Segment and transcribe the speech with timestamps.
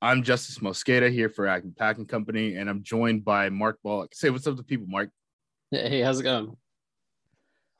[0.00, 4.14] I'm Justis Mosqueda here for Acme Packing Company, and I'm joined by Mark Bullock.
[4.14, 5.10] Say what's up to people, Mark.
[5.72, 6.56] Hey, how's it going?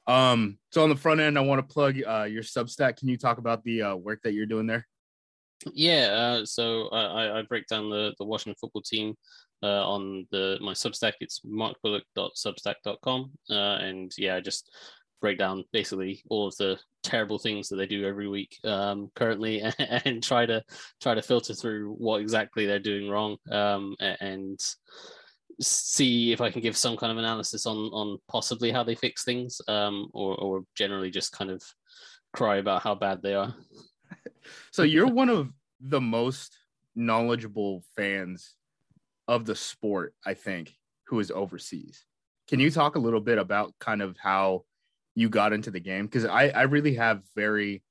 [0.08, 2.96] Um, so on the front end, I want to plug uh, your Substack.
[2.96, 4.84] Can you talk about the uh, work that you're doing there?
[5.72, 6.06] Yeah,
[6.40, 9.14] uh, so I, I break down the, the Washington football team
[9.62, 11.12] uh, on the my Substack.
[11.20, 14.74] It's markbullock.substack.com, uh, and yeah, I just
[15.20, 19.60] break down basically all of the terrible things that they do every week um, currently
[19.60, 20.62] and, and, try to
[21.00, 24.60] try to filter through what exactly they're doing wrong um, and
[25.60, 29.24] see if I can give some kind of analysis on on possibly how they fix
[29.24, 31.62] things um, or or generally just kind of
[32.32, 33.54] cry about how bad they are.
[34.70, 36.56] so you're one of the most
[36.94, 38.54] knowledgeable fans
[39.26, 40.72] of the sport, I think,
[41.06, 42.04] who is overseas.
[42.48, 44.64] Can you talk a little bit about kind of how
[45.18, 47.82] you got into the game because I, I really have very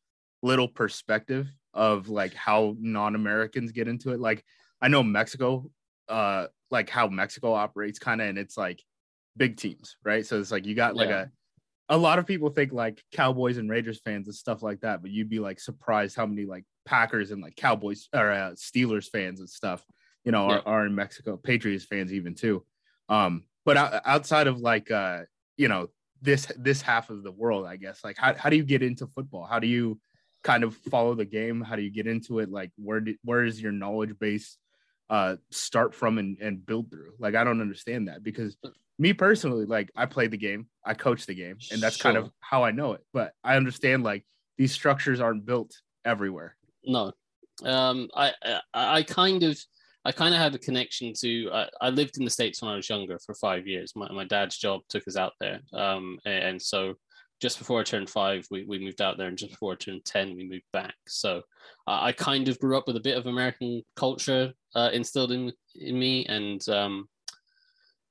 [0.42, 4.46] little perspective of like how non-americans get into it like
[4.82, 5.70] i know mexico
[6.08, 8.82] uh like how mexico operates kind of and it's like
[9.36, 11.26] big teams right so it's like you got like yeah.
[11.90, 15.02] a a lot of people think like cowboys and raiders fans and stuff like that
[15.02, 19.10] but you'd be like surprised how many like packers and like cowboys or uh, steelers
[19.10, 19.84] fans and stuff
[20.24, 20.60] you know yeah.
[20.60, 22.64] are, are in mexico patriots fans even too
[23.10, 23.76] um but
[24.06, 25.20] outside of like uh
[25.58, 25.90] you know
[26.22, 28.04] this this half of the world i guess.
[28.04, 29.46] Like how, how do you get into football?
[29.46, 30.00] How do you
[30.44, 31.62] kind of follow the game?
[31.62, 32.50] How do you get into it?
[32.50, 34.58] Like where do, where is your knowledge base
[35.10, 37.14] uh start from and, and build through?
[37.20, 38.58] Like i don't understand that because
[39.00, 42.12] me personally like i play the game i coach the game and that's sure.
[42.12, 43.02] kind of how i know it.
[43.14, 44.26] But i understand like
[44.58, 46.56] these structures aren't built everywhere.
[46.84, 47.14] No.
[47.64, 49.58] Um i i, I kind of
[50.06, 51.50] I kind of had a connection to.
[51.52, 53.94] I, I, lived in the states when I was younger for five years.
[53.96, 56.96] My, my dad's job took us out there, um, and, and, so
[57.42, 60.06] just before I turned five, we, we moved out there, and just before I turned
[60.06, 60.96] ten, we moved back.
[61.08, 61.42] So
[61.86, 66.00] I kind of grew up with a bit of American culture uh, instilled in in
[66.00, 67.10] me, and um,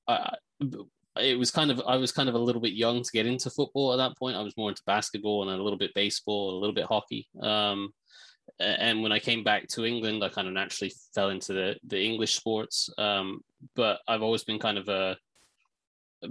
[0.07, 0.37] I,
[1.19, 3.51] it was kind of I was kind of a little bit young to get into
[3.51, 4.37] football at that point.
[4.37, 7.29] I was more into basketball and a little bit baseball, a little bit hockey.
[7.41, 7.93] Um,
[8.59, 12.03] and when I came back to England, I kind of naturally fell into the the
[12.03, 12.91] English sports.
[12.99, 13.41] Um,
[13.75, 15.17] but I've always been kind of a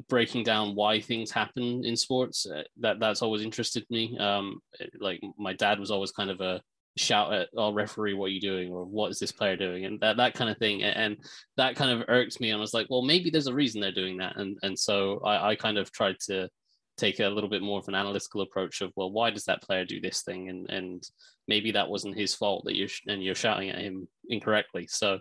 [0.09, 2.45] breaking down why things happen in sports.
[2.45, 4.17] Uh, that that's always interested me.
[4.17, 4.59] Um,
[4.99, 6.61] like my dad was always kind of a
[6.97, 9.99] shout at oh referee what are you doing or what is this player doing and
[9.99, 11.17] that that kind of thing and
[11.57, 13.91] that kind of irked me and I was like well maybe there's a reason they're
[13.91, 16.49] doing that and and so I, I kind of tried to
[16.97, 19.85] take a little bit more of an analytical approach of well why does that player
[19.85, 20.49] do this thing?
[20.49, 21.03] And and
[21.47, 24.87] maybe that wasn't his fault that you're and you're shouting at him incorrectly.
[24.87, 25.19] So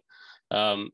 [0.51, 0.91] um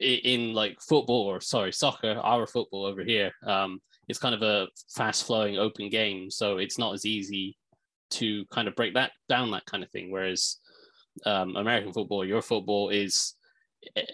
[0.00, 4.66] in like football or sorry soccer our football over here um it's kind of a
[4.94, 6.30] fast flowing open game.
[6.30, 7.56] So it's not as easy
[8.10, 10.10] to kind of break that down that kind of thing.
[10.10, 10.58] Whereas
[11.26, 13.34] um, american football your football is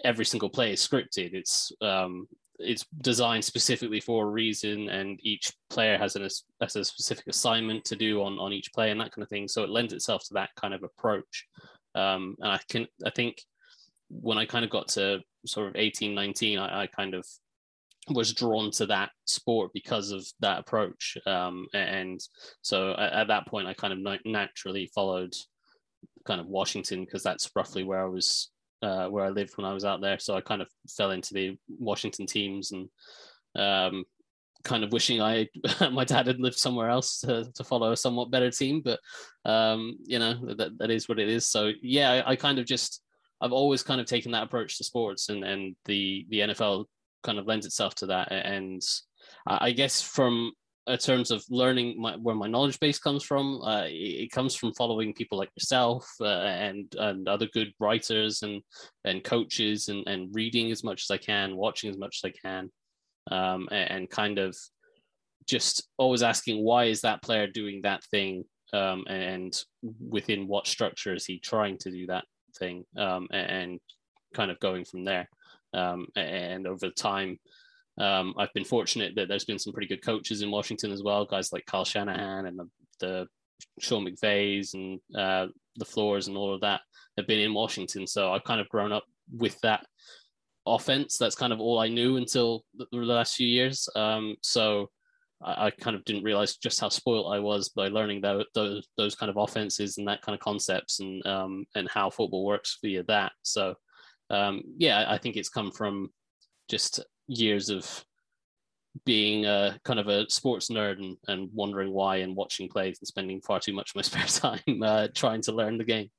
[0.03, 1.33] every single play is scripted.
[1.33, 2.27] It's um,
[2.63, 6.27] it's designed specifically for a reason, and each player has, an,
[6.61, 9.47] has a specific assignment to do on on each play and that kind of thing.
[9.47, 11.47] So it lends itself to that kind of approach.
[11.95, 13.41] Um, and I can I think
[14.09, 17.25] when I kind of got to sort of 18, 19, I, I kind of
[18.09, 21.17] was drawn to that sport because of that approach.
[21.25, 22.19] Um, and
[22.61, 25.33] so at, at, that point, I kind of naturally followed
[26.25, 28.50] kind of Washington because that's roughly where I was
[28.81, 30.19] uh, where I lived when I was out there.
[30.19, 32.89] So I kind of fell into the Washington teams and
[33.55, 34.05] um,
[34.63, 35.47] kind of wishing I
[35.91, 38.81] my dad had lived somewhere else to, to follow a somewhat better team.
[38.81, 38.99] But
[39.45, 41.45] um, you know that that is what it is.
[41.47, 43.01] So yeah, I, I, kind of just
[43.39, 46.85] I've always kind of taken that approach to sports, and and the the NFL
[47.23, 48.31] kind of lends itself to that.
[48.31, 48.81] And
[49.47, 50.51] I guess from
[50.91, 54.73] in terms of learning my, where my knowledge base comes from, uh, it, comes from
[54.73, 58.61] following people like yourself uh, and and other good writers and
[59.05, 62.47] and coaches and and reading as much as I can, watching as much as I
[62.47, 62.71] can.
[63.31, 64.55] um, and, and, kind of
[65.47, 68.43] just always asking why is that player doing that thing
[68.73, 69.63] um, and
[69.99, 72.25] within what structure is he trying to do that
[72.57, 73.79] thing um, and
[74.33, 75.27] kind of going from there.
[75.73, 77.39] Um, and over time,
[78.01, 81.23] um, I've been fortunate that there's been some pretty good coaches in Washington as well,
[81.23, 82.69] guys like Kyle Shanahan and the,
[82.99, 83.27] the
[83.79, 85.47] Sean McVays and uh,
[85.79, 86.81] LaFleur's and all of that
[87.17, 88.07] have been in Washington.
[88.07, 89.85] So I've kind of grown up with that
[90.65, 91.19] offense.
[91.19, 93.87] That's kind of all I knew until the, the last few years.
[93.95, 94.89] Um, so
[95.43, 98.87] I, I, kind of didn't realize just how spoiled I was by learning that, those
[98.97, 102.79] those kind of offenses and that kind of concepts and um, and how football works
[102.81, 103.33] via that.
[103.43, 103.75] So
[104.31, 106.09] um, yeah, I think it's come from
[106.67, 107.01] just
[107.31, 108.05] years of
[109.05, 113.07] being a kind of a sports nerd and, and wondering why and watching plays and
[113.07, 116.09] spending far too much of my spare time uh, trying to learn the game.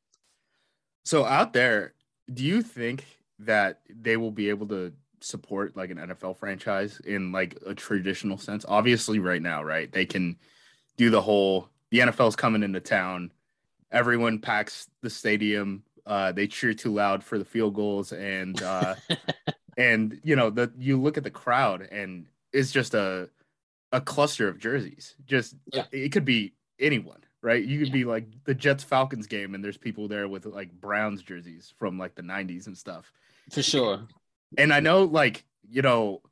[1.04, 1.94] So out there,
[2.32, 3.04] do you think
[3.40, 8.38] that they will be able to support like an NFL franchise in like a traditional
[8.38, 8.64] sense?
[8.66, 9.90] Obviously, right now, right?
[9.90, 10.36] They can
[10.96, 13.32] do the whole the NFL's coming into town.
[13.90, 15.82] Everyone packs the stadium.
[16.06, 18.94] Uh, they cheer too loud for the field goals, and uh,
[19.76, 23.28] and you know the you look at the crowd, and it's just a
[23.92, 25.14] a cluster of jerseys.
[25.26, 25.84] Just yeah.
[25.92, 27.62] it could be anyone, right?
[27.62, 27.94] You could yeah.
[27.94, 31.98] be like the Jets Falcons game, and there's people there with like Browns jerseys from
[31.98, 33.12] like the '90s and stuff.
[33.50, 34.06] For sure.
[34.58, 36.22] And I know, like you know,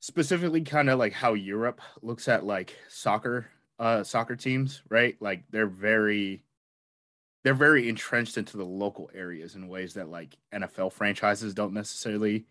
[0.00, 3.46] specifically kind of like how Europe looks at like soccer,
[3.78, 5.16] uh, soccer teams, right?
[5.20, 6.42] Like they're very,
[7.44, 12.46] they're very entrenched into the local areas in ways that like NFL franchises don't necessarily,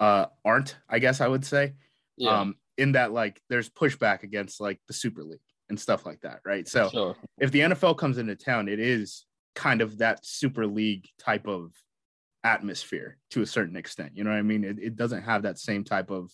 [0.00, 0.76] uh, aren't.
[0.88, 1.74] I guess I would say.
[2.16, 2.40] Yeah.
[2.40, 6.40] Um, in that like there's pushback against like the Super League and stuff like that,
[6.44, 6.66] right?
[6.66, 7.16] So sure.
[7.38, 11.72] if the NFL comes into town, it is kind of that Super League type of
[12.42, 14.12] atmosphere to a certain extent.
[14.14, 14.64] You know what I mean?
[14.64, 16.30] It, it doesn't have that same type of,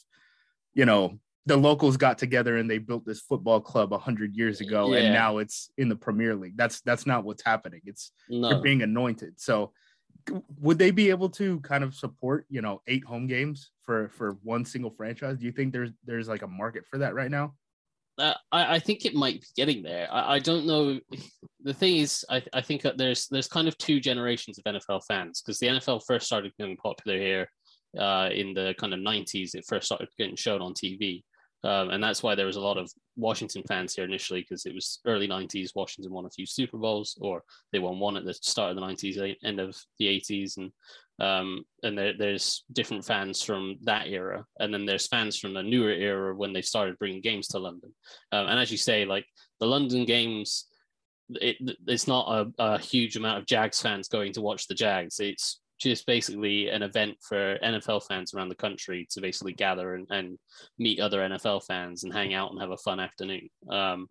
[0.75, 1.19] you know,
[1.51, 5.01] the locals got together and they built this football club a hundred years ago, yeah.
[5.01, 6.57] and now it's in the Premier League.
[6.57, 7.81] That's that's not what's happening.
[7.85, 8.51] It's no.
[8.51, 9.41] you're being anointed.
[9.41, 9.73] So
[10.61, 14.39] would they be able to kind of support you know eight home games for for
[14.43, 17.55] one single franchise do you think there's there's like a market for that right now
[18.19, 21.01] uh, I, I think it might be getting there I, I don't know
[21.63, 25.41] the thing is I, I think there's there's kind of two generations of nfl fans
[25.41, 27.51] because the nfl first started getting popular here
[27.99, 31.23] uh, in the kind of 90s it first started getting shown on tv
[31.63, 34.75] um, and that's why there was a lot of Washington fans here initially because it
[34.75, 35.75] was early 90s.
[35.75, 37.43] Washington won a few Super Bowls, or
[37.73, 40.57] they won one at the start of the 90s, end of the 80s.
[40.57, 40.73] And
[41.21, 44.47] um, and there, there's different fans from that era.
[44.59, 47.95] And then there's fans from the newer era when they started bringing games to London.
[48.33, 49.27] Um, and as you say, like
[49.59, 50.67] the London games,
[51.29, 55.21] it, it's not a, a huge amount of Jags fans going to watch the Jags.
[55.21, 60.07] It's just basically an event for NFL fans around the country to basically gather and,
[60.11, 60.39] and
[60.79, 63.49] meet other NFL fans and hang out and have a fun afternoon.
[63.69, 64.09] Um,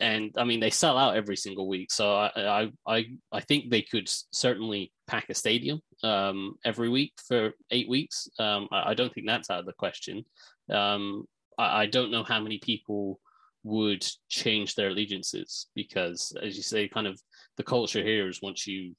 [0.00, 3.82] and I mean, they sell out every single week, so I I I, think they
[3.82, 8.28] could certainly pack a stadium um, every week for eight weeks.
[8.38, 10.24] Um, I, I, don't think that's out of the question.
[10.70, 11.26] Um,
[11.58, 13.20] I, I don't know how many people
[13.62, 17.20] would change their allegiances because, as you say, kind of
[17.56, 18.94] the culture here is once you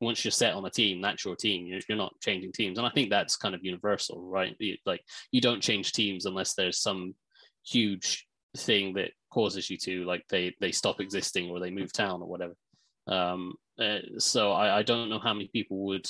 [0.00, 1.66] once you're set on a team, that's your team.
[1.66, 4.54] You're, you're not changing teams, and I think that's kind of universal, right?
[4.58, 5.02] You, like
[5.32, 7.14] you don't change teams unless there's some
[7.64, 8.26] huge
[8.56, 12.28] thing that causes you to, like they they stop existing or they move town or
[12.28, 12.54] whatever.
[13.06, 16.06] Um, uh, so I, I don't know how many people would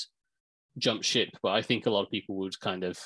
[0.79, 2.99] jump ship, but I think a lot of people would kind of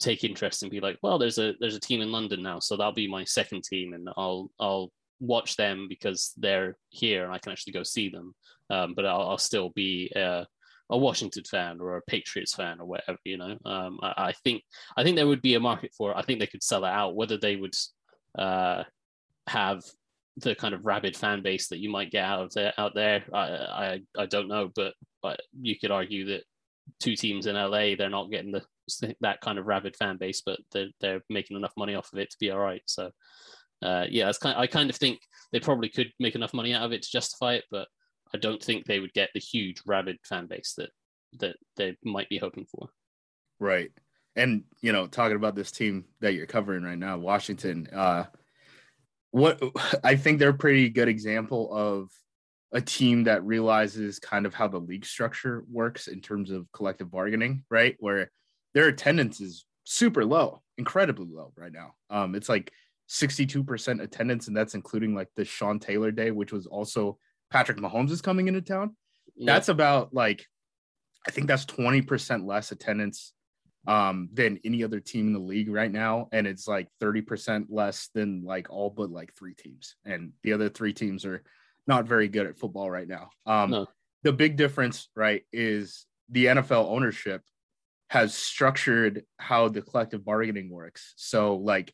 [0.00, 2.76] take interest and be like, well, there's a there's a team in London now, so
[2.76, 4.90] that'll be my second team, and I'll I'll
[5.20, 8.34] watch them because they're here and I can actually go see them.
[8.70, 10.46] Um, but I'll, I'll, still be a,
[10.90, 13.18] a, Washington fan or a Patriots fan or whatever.
[13.24, 14.62] You know, um, I, I, think
[14.96, 16.16] I think there would be a market for it.
[16.16, 17.14] I think they could sell it out.
[17.14, 17.74] Whether they would
[18.38, 18.84] uh,
[19.46, 19.82] have
[20.38, 23.24] the kind of rabid fan base that you might get out of there out there,
[23.32, 24.70] I I, I don't know.
[24.74, 26.44] But but you could argue that
[27.00, 28.62] two teams in LA, they're not getting the
[29.20, 32.30] that kind of rabid fan base, but they're they're making enough money off of it
[32.30, 32.82] to be all right.
[32.86, 33.10] So
[33.82, 35.20] uh, yeah, kind of, I kind of think
[35.52, 37.88] they probably could make enough money out of it to justify it, but
[38.34, 40.90] I don't think they would get the huge rabid fan base that
[41.40, 42.88] that they might be hoping for.
[43.58, 43.90] Right.
[44.36, 48.24] And you know, talking about this team that you're covering right now, Washington, uh
[49.30, 49.60] what
[50.04, 52.10] I think they're a pretty good example of
[52.72, 57.10] a team that realizes kind of how the league structure works in terms of collective
[57.10, 57.96] bargaining, right?
[58.00, 58.30] Where
[58.74, 61.94] their attendance is super low, incredibly low right now.
[62.10, 62.72] Um, it's like
[63.14, 67.18] 62% attendance, and that's including like the Sean Taylor day, which was also
[67.50, 68.96] Patrick Mahomes is coming into town.
[69.36, 69.52] Yeah.
[69.52, 70.44] That's about like,
[71.26, 73.32] I think that's 20% less attendance
[73.86, 77.66] um, than any other team in the league right now, and it's like thirty percent
[77.68, 81.42] less than like all but like three teams, and the other three teams are
[81.86, 83.28] not very good at football right now.
[83.44, 83.86] Um, no.
[84.22, 87.42] The big difference, right, is the NFL ownership
[88.08, 91.12] has structured how the collective bargaining works.
[91.16, 91.92] So like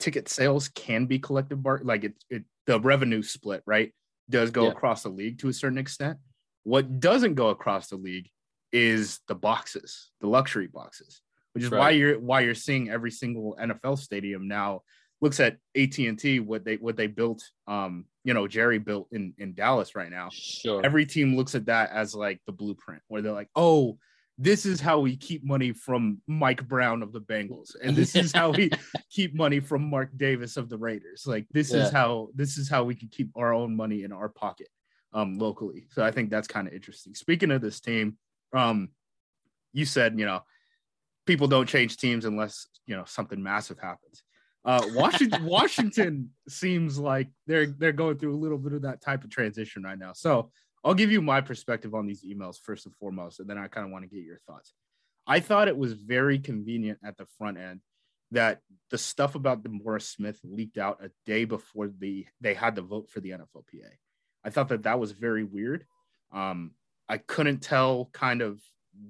[0.00, 3.92] ticket sales can be collective bar like it, it the revenue split, right?
[4.28, 4.70] Does go yeah.
[4.70, 6.18] across the league to a certain extent.
[6.64, 8.28] What doesn't go across the league
[8.72, 11.20] is the boxes, the luxury boxes,
[11.52, 11.78] which is right.
[11.78, 14.82] why you're why you're seeing every single NFL stadium now
[15.20, 19.54] looks at AT&T what they what they built um you know Jerry built in in
[19.54, 20.28] Dallas right now.
[20.32, 20.80] Sure.
[20.84, 23.98] Every team looks at that as like the blueprint where they're like, "Oh,
[24.42, 28.32] this is how we keep money from Mike Brown of the Bengals, and this is
[28.32, 28.70] how we
[29.10, 31.24] keep money from Mark Davis of the Raiders.
[31.26, 31.84] Like this yeah.
[31.84, 34.68] is how this is how we can keep our own money in our pocket
[35.12, 35.88] um, locally.
[35.90, 37.14] So I think that's kind of interesting.
[37.14, 38.16] Speaking of this team,
[38.54, 38.88] um,
[39.74, 40.40] you said you know
[41.26, 44.22] people don't change teams unless you know something massive happens.
[44.64, 49.22] Uh, Washington Washington seems like they're they're going through a little bit of that type
[49.22, 50.14] of transition right now.
[50.14, 50.50] So
[50.84, 53.86] I'll give you my perspective on these emails first and foremost, and then I kind
[53.86, 54.72] of want to get your thoughts.
[55.26, 57.80] I thought it was very convenient at the front end
[58.32, 58.60] that
[58.90, 63.10] the stuff about DeMaurice Smith leaked out a day before the they had the vote
[63.10, 63.90] for the NFLPA.
[64.44, 65.84] I thought that that was very weird.
[66.32, 66.72] Um,
[67.08, 68.60] I couldn't tell kind of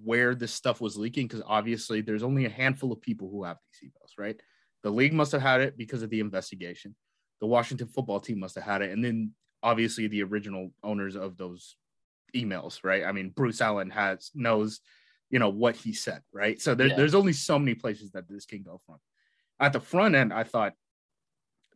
[0.03, 3.59] where this stuff was leaking because obviously there's only a handful of people who have
[3.81, 4.41] these emails, right?
[4.83, 6.97] The league must have had it because of the investigation.
[7.41, 11.37] The Washington football team must have had it, and then obviously the original owners of
[11.37, 11.77] those
[12.35, 13.05] emails, right?
[13.05, 14.81] I mean, Bruce Allen has knows,
[15.31, 16.61] you know, what he said, right?
[16.61, 16.97] So there, yeah.
[16.97, 18.97] there's only so many places that this can go from.
[19.59, 20.73] At the front end, I thought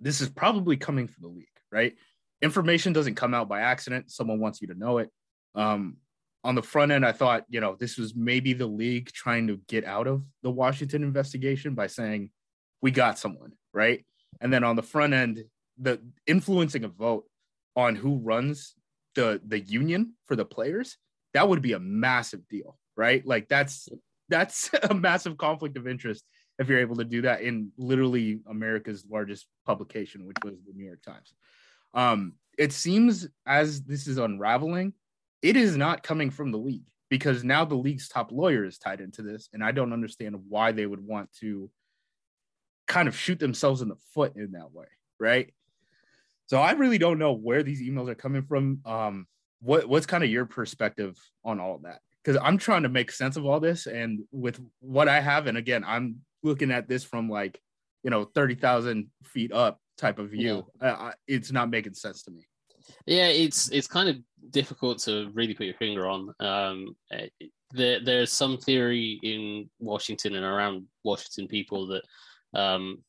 [0.01, 1.95] this is probably coming from the league, right?
[2.43, 4.11] Information doesn't come out by accident.
[4.11, 5.11] Someone wants you to know it.
[5.55, 5.99] Um,
[6.43, 9.59] on the front end, I thought, you know, this was maybe the league trying to
[9.67, 12.31] get out of the Washington investigation by saying,
[12.83, 14.05] we got someone, right?
[14.41, 15.43] And then on the front end,
[15.79, 17.25] the influencing a vote
[17.77, 18.75] on who runs
[19.15, 20.97] the the union for the players,
[21.33, 23.25] that would be a massive deal, right?
[23.27, 23.89] Like that's
[24.29, 26.25] that's a massive conflict of interest
[26.59, 30.85] if you're able to do that in literally America's largest publication, which was the New
[30.85, 31.35] York Times.
[31.95, 34.93] Um, it seems as this is unraveling,
[35.43, 39.01] it is not coming from the league because now the league's top lawyer is tied
[39.01, 41.71] into this, and I don't understand why they would want to
[42.87, 44.87] kind of shoot themselves in the foot in that way,
[45.19, 45.53] right?
[46.47, 48.81] So I really don't know where these emails are coming from.
[48.85, 49.27] Um,
[49.61, 52.01] what what's kind of your perspective on all of that?
[52.23, 55.57] Because I'm trying to make sense of all this, and with what I have, and
[55.57, 57.61] again, I'm looking at this from like
[58.03, 60.67] you know thirty thousand feet up type of view.
[60.83, 60.89] Yeah.
[60.93, 62.47] Uh, it's not making sense to me.
[63.07, 64.17] Yeah, it's it's kind of
[64.51, 66.35] difficult to really put your finger on.
[66.41, 67.29] Um, eh,
[67.73, 72.03] there, there's some theory in Washington and around Washington people that
[72.59, 73.03] um,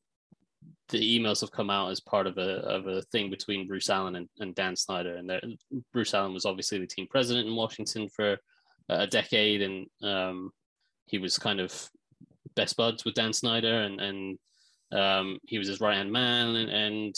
[0.90, 4.16] the emails have come out as part of a of a thing between Bruce Allen
[4.16, 5.16] and, and Dan Snyder.
[5.16, 5.58] And
[5.92, 8.38] Bruce Allen was obviously the team president in Washington for
[8.90, 10.52] a decade, and um,
[11.08, 11.90] he was kind of
[12.56, 14.40] best buds with Dan Snyder, and and
[14.92, 17.16] um, he was his right hand man, and, and,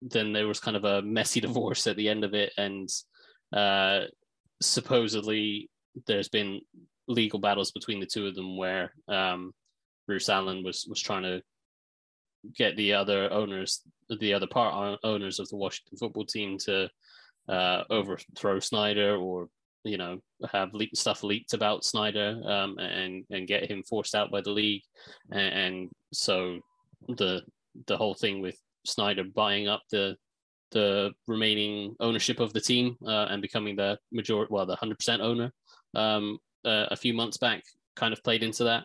[0.00, 2.88] then there was kind of a messy divorce at the end of it, and
[3.52, 4.02] uh,
[4.60, 5.70] supposedly
[6.06, 6.60] there's been
[7.08, 9.52] legal battles between the two of them where um,
[10.06, 11.42] Bruce Allen was was trying to
[12.56, 13.82] get the other owners,
[14.20, 16.88] the other part owners of the Washington football team to
[17.48, 19.48] uh, overthrow Snyder or
[19.84, 24.30] you know have leaked stuff leaked about Snyder um, and and get him forced out
[24.30, 24.82] by the league,
[25.32, 26.58] and, and, so
[27.08, 27.42] the
[27.86, 30.16] the whole thing with Snyder buying up the
[30.70, 35.22] the remaining ownership of the team uh, and becoming the majority, well, the hundred percent
[35.22, 35.52] owner
[35.94, 37.62] um, uh, a few months back
[37.96, 38.84] kind of played into that.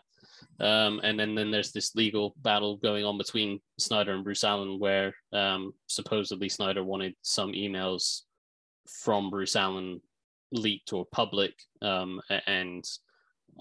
[0.59, 4.79] Um, and then, then there's this legal battle going on between Snyder and Bruce Allen,
[4.79, 8.21] where um, supposedly Snyder wanted some emails
[8.87, 10.01] from Bruce Allen
[10.51, 12.83] leaked or public, um, and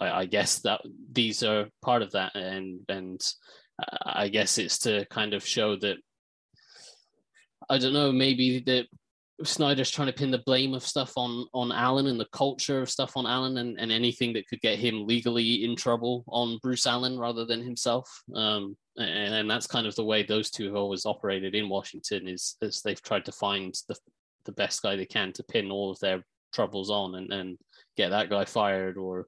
[0.00, 3.20] I, I, guess that these are part of that, and and
[4.04, 5.96] I guess it's to kind of show that
[7.70, 8.86] I don't know, maybe that
[9.44, 12.90] Snyder's trying to pin the blame of stuff on on Allen and the culture of
[12.90, 16.86] stuff on Allen and, and anything that could get him legally in trouble on Bruce
[16.86, 18.22] Allen rather than himself.
[18.34, 22.28] Um, and, and that's kind of the way those two have always operated in Washington
[22.28, 23.96] is, is they've tried to find the
[24.44, 27.58] the best guy they can to pin all of their troubles on and, and
[27.96, 29.26] get that guy fired or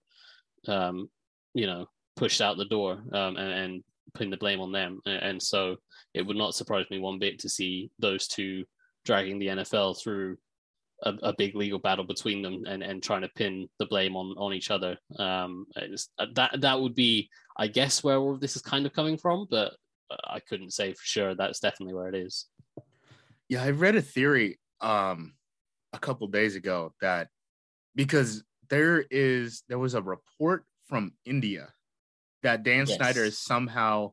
[0.69, 1.09] um,
[1.55, 5.01] you know pushed out the door um, and, and putting the blame on them.
[5.07, 5.77] And so
[6.15, 8.65] it would not surprise me one bit to see those two
[9.05, 10.37] dragging the NFL through
[11.03, 14.35] a, a, big legal battle between them and, and trying to pin the blame on
[14.39, 14.97] on each other.
[15.19, 18.93] Um, uh, that that would be, I guess, where all of this is kind of
[18.93, 19.75] coming from, but
[20.25, 21.35] I couldn't say for sure.
[21.35, 22.47] That's definitely where it is.
[23.49, 25.35] Yeah, I read a theory um,
[25.93, 27.29] a couple days ago that
[27.95, 31.69] because there is there was a report from India
[32.43, 32.97] that Dan yes.
[32.97, 34.13] Snyder is somehow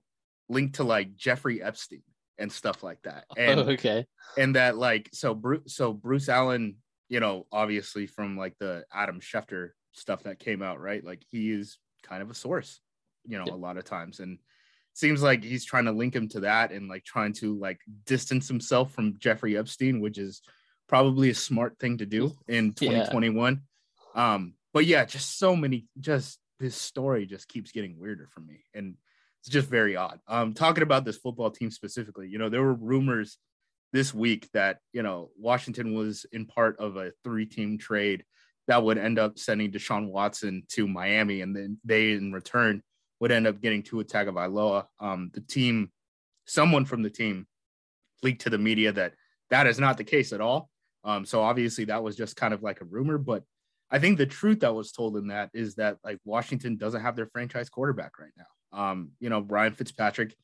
[0.50, 2.04] linked to like Jeffrey Epstein
[2.42, 3.26] and stuff like that.
[3.38, 4.06] And oh, okay.
[4.38, 6.76] And that like so Bruce so Bruce Allen,
[7.10, 11.04] you know, obviously from like the Adam Schefter stuff that came out, right?
[11.04, 12.80] Like he is kind of a source,
[13.26, 13.54] you know, yeah.
[13.54, 14.20] a lot of times.
[14.20, 14.40] And
[14.94, 18.48] seems like he's trying to link him to that and like trying to like distance
[18.48, 20.42] himself from Jeffrey Epstein, which is
[20.88, 23.62] probably a smart thing to do in 2021.
[24.14, 24.34] Yeah.
[24.34, 28.66] Um, but yeah, just so many, just this story just keeps getting weirder for me.
[28.74, 28.96] And
[29.42, 30.20] it's just very odd.
[30.28, 33.38] Um, talking about this football team specifically, you know, there were rumors
[33.92, 38.24] this week that, you know, Washington was in part of a three team trade
[38.68, 41.42] that would end up sending Deshaun Watson to Miami.
[41.42, 42.84] And then they, in return,
[43.20, 44.86] would end up getting Tua Tagovailoa.
[45.00, 45.92] Um, the team,
[46.46, 47.48] someone from the team,
[48.24, 49.14] leaked to the media that
[49.50, 50.70] that is not the case at all.
[51.04, 53.44] Um, so obviously that was just kind of like a rumor, but
[53.90, 57.16] I think the truth that was told in that is that like Washington doesn't have
[57.16, 58.46] their franchise quarterback right now.
[58.74, 60.36] Um, you know, Ryan Fitzpatrick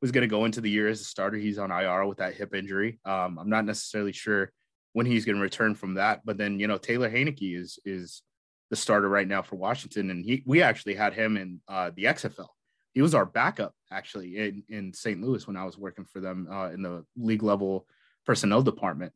[0.00, 1.36] was going to go into the year as a starter.
[1.36, 2.98] He's on IR with that hip injury.
[3.04, 4.52] Um, I'm not necessarily sure
[4.92, 8.22] when he's going to return from that, but then you know Taylor Heinicke is is
[8.70, 12.04] the starter right now for Washington, and he we actually had him in uh, the
[12.04, 12.48] XFL.
[12.92, 15.20] He was our backup actually in in St.
[15.20, 17.86] Louis when I was working for them uh, in the league level
[18.26, 19.12] personnel department.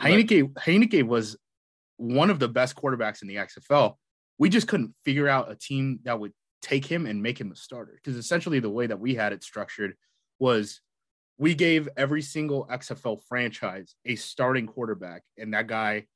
[0.00, 1.36] Heinicke Heinicke was
[1.98, 3.94] one of the best quarterbacks in the XFL.
[4.38, 7.56] We just couldn't figure out a team that would take him and make him a
[7.56, 9.94] starter because essentially the way that we had it structured
[10.38, 10.80] was
[11.38, 16.06] we gave every single XFL franchise a starting quarterback, and that guy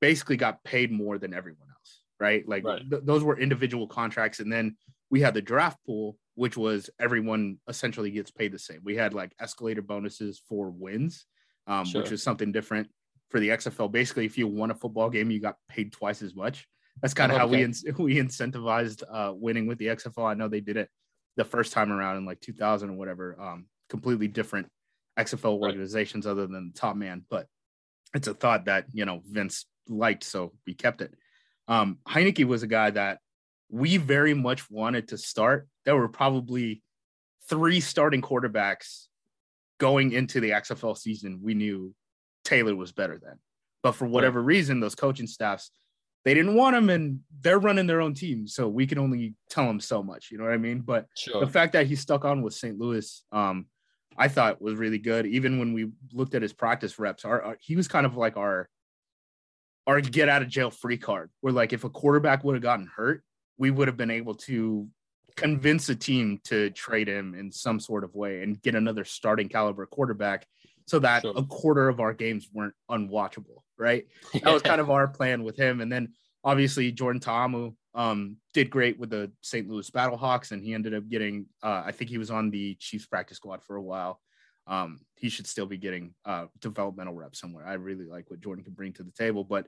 [0.00, 2.46] basically got paid more than everyone else right?
[2.46, 2.88] Like right.
[2.88, 4.38] Th- those were individual contracts.
[4.38, 4.76] And then
[5.10, 8.80] we had the draft pool, which was everyone essentially gets paid the same.
[8.84, 11.26] We had like escalator bonuses for wins,
[11.66, 12.02] um, sure.
[12.02, 12.88] which is something different
[13.30, 13.90] for the XFL.
[13.90, 16.68] Basically, if you won a football game, you got paid twice as much.
[17.02, 17.62] That's kind of okay.
[17.62, 20.30] how we we incentivized uh, winning with the XFL.
[20.30, 20.88] I know they did it
[21.36, 23.36] the first time around in like 2000 or whatever.
[23.40, 24.68] Um, completely different
[25.18, 26.32] XFL organizations right.
[26.32, 27.46] other than the top man, but
[28.14, 31.14] it's a thought that you know Vince liked, so we kept it.
[31.68, 33.18] Um, Heinicke was a guy that
[33.70, 35.68] we very much wanted to start.
[35.84, 36.82] There were probably
[37.48, 39.06] three starting quarterbacks
[39.78, 41.40] going into the XFL season.
[41.42, 41.94] We knew
[42.44, 43.38] Taylor was better than,
[43.82, 45.70] but for whatever reason, those coaching staffs
[46.24, 49.66] they didn't want him, and they're running their own team, so we can only tell
[49.66, 50.30] them so much.
[50.30, 50.80] You know what I mean?
[50.80, 51.40] But sure.
[51.40, 52.78] the fact that he stuck on with St.
[52.78, 53.66] Louis, um,
[54.16, 55.26] I thought was really good.
[55.26, 58.36] Even when we looked at his practice reps, our, our he was kind of like
[58.36, 58.68] our
[59.86, 62.86] our get out of jail free card where like if a quarterback would have gotten
[62.94, 63.24] hurt
[63.58, 64.88] we would have been able to
[65.36, 69.48] convince a team to trade him in some sort of way and get another starting
[69.48, 70.46] caliber quarterback
[70.86, 71.32] so that sure.
[71.36, 74.06] a quarter of our games weren't unwatchable right
[74.42, 76.12] that was kind of our plan with him and then
[76.44, 81.08] obviously jordan ta'amu um, did great with the st louis battlehawks and he ended up
[81.08, 84.20] getting uh, i think he was on the chiefs practice squad for a while
[84.66, 87.66] um, he should still be getting uh, developmental reps somewhere.
[87.66, 89.42] I really like what Jordan can bring to the table.
[89.42, 89.66] But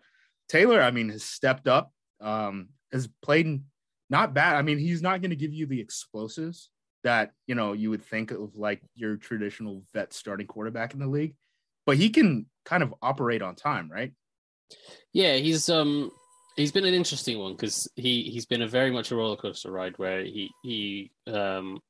[0.49, 3.63] Taylor, I mean, has stepped up, um, has played
[4.11, 4.57] not bad.
[4.57, 6.71] I mean, he's not going to give you the explosives
[7.05, 11.07] that you know you would think of like your traditional vet starting quarterback in the
[11.07, 11.35] league,
[11.87, 14.13] but he can kind of operate on time, right?
[15.13, 16.11] Yeah, he's um
[16.57, 19.71] he's been an interesting one because he he's been a very much a roller coaster
[19.71, 21.81] ride where he he um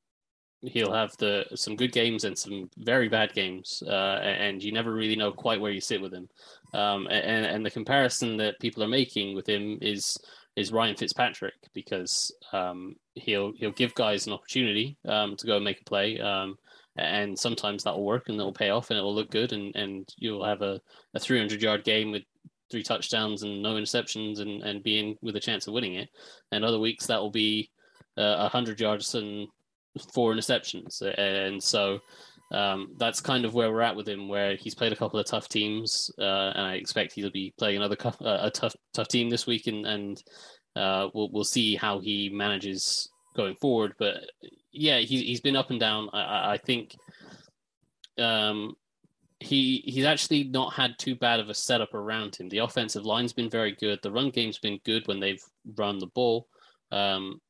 [0.63, 4.93] he'll have the some good games and some very bad games, uh, and you never
[4.93, 6.29] really know quite where you sit with him.
[6.73, 10.17] Um, and and the comparison that people are making with him is
[10.57, 15.65] is Ryan Fitzpatrick because um, he'll he'll give guys an opportunity um, to go and
[15.65, 16.21] make a play.
[16.21, 16.57] Um,
[16.97, 19.53] and sometimes that will work and it will pay off and it will look good
[19.53, 20.79] and, and you'll have a,
[21.15, 22.23] a 300 yard game with
[22.71, 26.11] three touchdowns and no interceptions and, and being with a chance of winning it.
[26.51, 27.71] And other weeks that will be
[28.19, 29.49] uh, 100 yards and
[30.13, 32.01] four interceptions, and so
[32.53, 34.29] um, that's kind of where we're at with him.
[34.29, 37.79] Where he's played a couple of tough teams, uh, and I expect he'll be playing
[37.79, 40.23] another uh, a tough tough team this week, and, and
[40.77, 43.95] uh, we'll we'll see how he manages going forward.
[43.99, 44.17] But
[44.71, 46.11] yeah, he's he's been up and down.
[46.13, 46.95] I, I think
[48.19, 48.75] um,
[49.41, 52.51] he he's actually not had too bad of a setup around him.
[52.51, 53.99] The offensive line's been very good.
[54.03, 55.43] The run game's been good when they've
[55.77, 56.49] run the ball.
[56.91, 57.41] Um,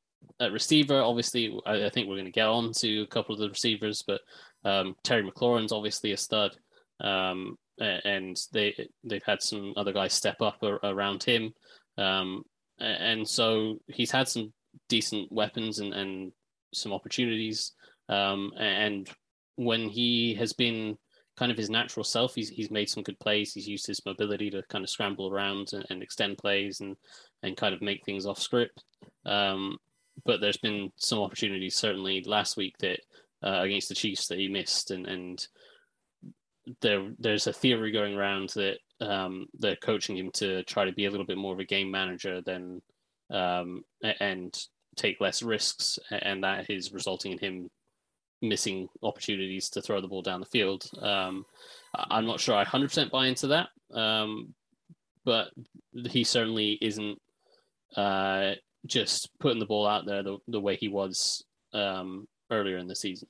[0.40, 3.40] at receiver, obviously, I, I think we're going to get on to a couple of
[3.40, 4.20] the receivers, but
[4.64, 6.56] um, Terry McLaurin's obviously a stud.
[7.00, 11.52] Um, and they they've had some other guys step up around him,
[11.98, 12.44] um,
[12.78, 14.52] and so he's had some
[14.88, 16.32] decent weapons and, and
[16.72, 17.72] some opportunities.
[18.08, 19.08] Um, and
[19.56, 20.96] when he has been
[21.36, 23.52] kind of his natural self, he's he's made some good plays.
[23.52, 26.96] He's used his mobility to kind of scramble around and, and extend plays and
[27.42, 28.84] and kind of make things off script.
[29.24, 29.78] Um,
[30.24, 33.00] but there's been some opportunities certainly last week that
[33.42, 35.46] uh, against the Chiefs that he missed, and and
[36.80, 41.06] there there's a theory going around that um, they're coaching him to try to be
[41.06, 42.80] a little bit more of a game manager than
[43.30, 43.84] um,
[44.20, 44.56] and
[44.96, 47.70] take less risks, and that is resulting in him
[48.42, 50.84] missing opportunities to throw the ball down the field.
[51.00, 51.46] Um,
[51.94, 54.54] I'm not sure I 100% buy into that, um,
[55.24, 55.50] but
[56.10, 57.20] he certainly isn't
[57.96, 58.52] uh,
[58.86, 62.94] just putting the ball out there the, the way he was um, earlier in the
[62.94, 63.28] season.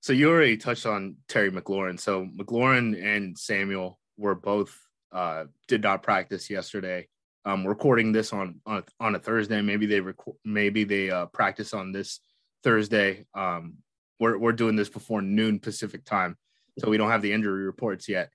[0.00, 1.98] So you already touched on Terry McLaurin.
[1.98, 4.78] So McLaurin and Samuel were both
[5.12, 7.08] uh, did not practice yesterday.
[7.46, 9.60] Um, recording this on on a, on a Thursday.
[9.62, 10.36] Maybe they record.
[10.44, 12.20] Maybe they uh, practice on this
[12.62, 13.26] Thursday.
[13.34, 13.78] Um,
[14.18, 16.36] we're we're doing this before noon Pacific time,
[16.78, 18.30] so we don't have the injury reports yet.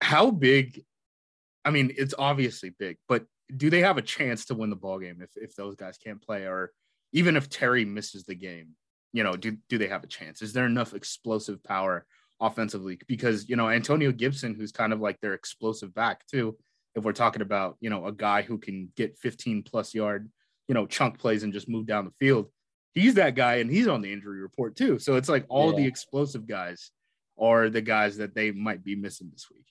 [0.00, 0.84] How big?
[1.64, 4.98] I mean, it's obviously big, but do they have a chance to win the ball
[4.98, 6.72] game if if those guys can't play, or
[7.12, 8.70] even if Terry misses the game?
[9.12, 10.42] You know, do do they have a chance?
[10.42, 12.06] Is there enough explosive power
[12.40, 12.98] offensively?
[13.06, 16.56] Because you know Antonio Gibson, who's kind of like their explosive back too.
[16.94, 20.30] If we're talking about you know a guy who can get 15 plus yard,
[20.68, 22.50] you know, chunk plays and just move down the field,
[22.94, 24.98] he's that guy, and he's on the injury report too.
[24.98, 25.78] So it's like all yeah.
[25.78, 26.90] the explosive guys
[27.38, 29.64] are the guys that they might be missing this week.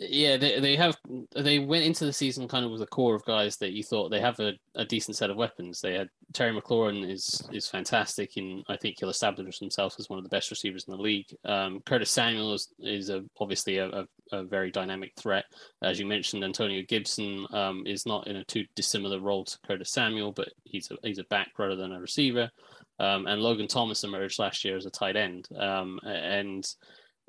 [0.00, 0.96] Yeah, they, they have
[1.34, 4.10] they went into the season kind of with a core of guys that you thought
[4.10, 5.80] they have a, a decent set of weapons.
[5.80, 10.18] They had Terry McLaurin is is fantastic, and I think he'll establish himself as one
[10.18, 11.26] of the best receivers in the league.
[11.44, 15.46] Um, Curtis Samuel is, is a, obviously a, a, a, very dynamic threat,
[15.82, 16.44] as you mentioned.
[16.44, 20.92] Antonio Gibson um, is not in a too dissimilar role to Curtis Samuel, but he's
[20.92, 22.52] a he's a back rather than a receiver.
[23.00, 26.64] Um, and Logan Thomas emerged last year as a tight end, um, and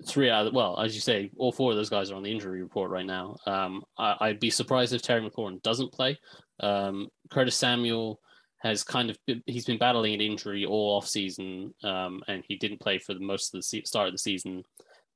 [0.05, 2.31] three out of well, as you say, all four of those guys are on the
[2.31, 3.35] injury report right now.
[3.45, 6.17] Um, I, would be surprised if Terry McLaurin doesn't play.
[6.59, 8.19] Um, Curtis Samuel
[8.61, 12.57] has kind of been, he's been battling an injury all off season, um, and he
[12.57, 14.63] didn't play for the most of the se- start of the season.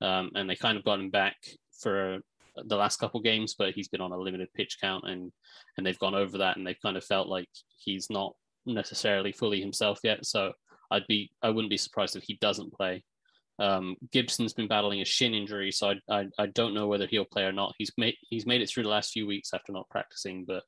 [0.01, 1.35] Um, and they kind of got him back
[1.79, 2.19] for
[2.65, 5.31] the last couple games, but he's been on a limited pitch count, and
[5.77, 9.59] and they've gone over that, and they've kind of felt like he's not necessarily fully
[9.59, 10.25] himself yet.
[10.25, 10.53] So
[10.91, 13.03] I'd be I wouldn't be surprised if he doesn't play.
[13.59, 17.25] Um, Gibson's been battling a shin injury, so I, I, I don't know whether he'll
[17.25, 17.75] play or not.
[17.77, 20.63] He's made he's made it through the last few weeks after not practicing, but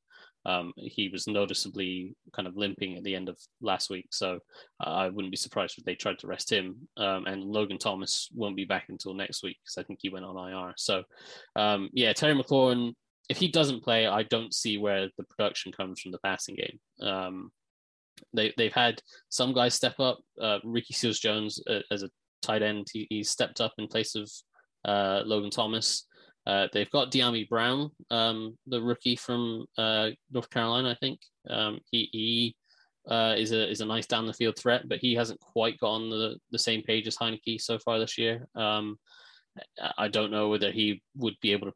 [0.46, 4.08] um, he was noticeably kind of limping at the end of last week.
[4.12, 4.40] So
[4.80, 6.88] I wouldn't be surprised if they tried to rest him.
[6.98, 10.26] Um, and Logan Thomas won't be back until next week because I think he went
[10.26, 10.74] on IR.
[10.78, 11.04] So
[11.56, 12.94] um, yeah, Terry McLaurin,
[13.28, 17.08] if he doesn't play, I don't see where the production comes from the passing game.
[17.08, 17.52] Um,
[18.34, 20.20] they, they've had some guys step up.
[20.40, 22.10] Uh, Ricky Seals Jones uh, as a
[22.46, 22.88] tight end.
[22.92, 24.30] He, he stepped up in place of
[24.86, 26.08] uh, Logan Thomas.
[26.48, 31.20] Uh, they've got Dyami Brown, um, the rookie from uh, North Carolina, I think.
[31.50, 32.56] Um, he he
[33.10, 35.94] uh, is a is a nice down the field threat, but he hasn't quite got
[35.94, 38.48] on the, the same page as Heinicke so far this year.
[38.56, 38.98] Um,
[39.98, 41.74] I don't know whether he would be able to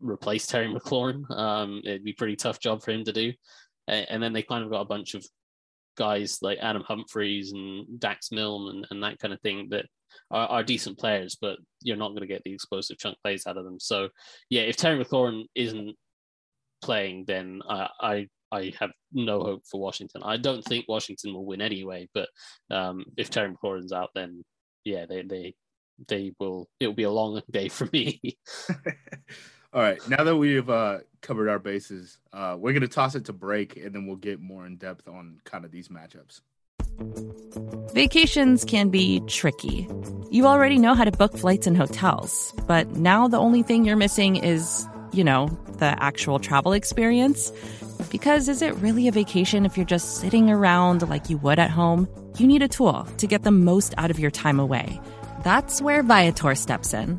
[0.00, 1.30] replace Terry McLaurin.
[1.30, 3.32] Um, it'd be a pretty tough job for him to do.
[3.86, 5.24] And then they kind of got a bunch of
[5.96, 9.86] guys like Adam Humphries and Dax Milne and, and that kind of thing that
[10.30, 13.56] are, are decent players, but you're not going to get the explosive chunk plays out
[13.56, 13.78] of them.
[13.80, 14.08] So,
[14.50, 15.96] yeah, if Terry McLaurin isn't
[16.82, 20.22] playing, then I, I I have no hope for Washington.
[20.24, 22.28] I don't think Washington will win anyway, but
[22.70, 24.44] um, if Terry McLaurin's out, then
[24.84, 25.54] yeah, they they
[26.08, 26.68] they will.
[26.78, 28.20] It'll be a long day for me.
[29.74, 29.98] All right.
[30.08, 33.76] Now that we've uh, covered our bases, uh, we're going to toss it to break
[33.76, 36.42] and then we'll get more in depth on kind of these matchups.
[37.92, 39.88] Vacations can be tricky.
[40.30, 43.96] You already know how to book flights and hotels, but now the only thing you're
[43.96, 47.52] missing is, you know, the actual travel experience.
[48.12, 51.70] Because is it really a vacation if you're just sitting around like you would at
[51.70, 52.08] home?
[52.38, 55.00] You need a tool to get the most out of your time away.
[55.42, 57.18] That's where Viator steps in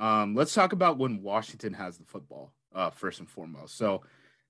[0.00, 3.76] Um, let's talk about when Washington has the football, uh, first and foremost.
[3.76, 4.02] So,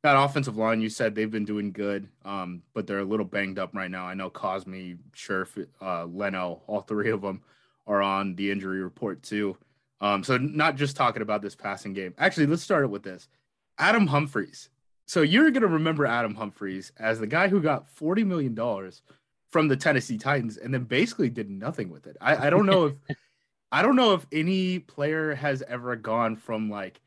[0.02, 3.58] that offensive line, you said they've been doing good, um, but they're a little banged
[3.58, 4.06] up right now.
[4.06, 7.42] I know Cosmi, Scherff, uh, Leno, all three of them
[7.86, 9.58] are on the injury report too.
[10.00, 12.14] Um, so not just talking about this passing game.
[12.16, 13.28] Actually, let's start it with this.
[13.78, 14.70] Adam Humphries.
[15.04, 18.56] So you're going to remember Adam Humphries as the guy who got $40 million
[19.50, 22.16] from the Tennessee Titans and then basically did nothing with it.
[22.20, 23.16] I, I don't know if
[23.72, 27.00] I don't know if any player has ever gone from like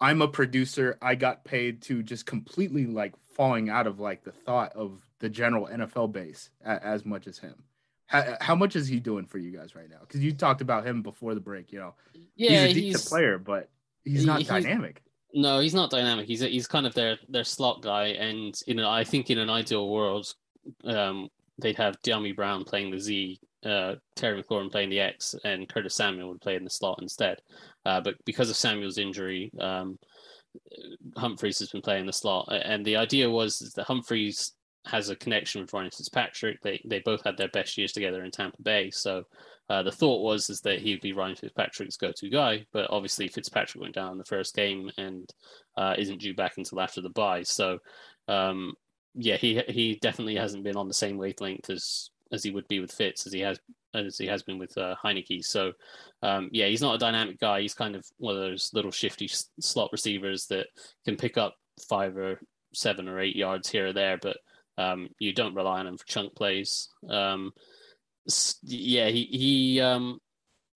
[0.00, 4.32] I'm a producer, I got paid to just completely like falling out of like the
[4.32, 7.64] thought of the general NFL base as much as him.
[8.06, 9.98] How, how much is he doing for you guys right now?
[10.00, 11.70] Because you talked about him before the break.
[11.70, 11.94] You know,
[12.34, 13.68] yeah, he's a decent player, but
[14.04, 15.02] he's not he's, dynamic.
[15.32, 16.26] No, he's not dynamic.
[16.26, 19.38] He's a, he's kind of their their slot guy, and you know, I think in
[19.38, 20.34] an ideal world,
[20.84, 21.28] um,
[21.58, 25.94] they'd have Dyami Brown playing the Z, uh, Terry McLaurin playing the X, and Curtis
[25.94, 27.40] Samuel would play in the slot instead.
[27.84, 29.98] Uh, but because of Samuel's injury, um,
[31.16, 34.52] Humphries has been playing the slot, and the idea was that Humphries
[34.86, 36.60] has a connection with Ryan Fitzpatrick.
[36.62, 38.90] They they both had their best years together in Tampa Bay.
[38.90, 39.24] So
[39.68, 42.66] uh, the thought was is that he'd be Ryan Fitzpatrick's go-to guy.
[42.72, 45.32] But obviously Fitzpatrick went down in the first game and
[45.76, 47.42] uh, isn't due back until after the bye.
[47.42, 47.78] So
[48.26, 48.74] um,
[49.14, 52.80] yeah, he he definitely hasn't been on the same wavelength as as he would be
[52.80, 53.58] with Fitz as he has
[53.94, 55.44] as he has been with uh, Heinicke.
[55.44, 55.72] So
[56.22, 57.60] um, yeah, he's not a dynamic guy.
[57.60, 59.28] He's kind of one of those little shifty
[59.60, 60.66] slot receivers that
[61.04, 61.54] can pick up
[61.88, 62.40] five or
[62.72, 64.36] seven or eight yards here or there, but
[64.78, 66.88] um, you don't rely on him for chunk plays.
[67.08, 67.52] Um,
[68.62, 69.80] yeah, he he.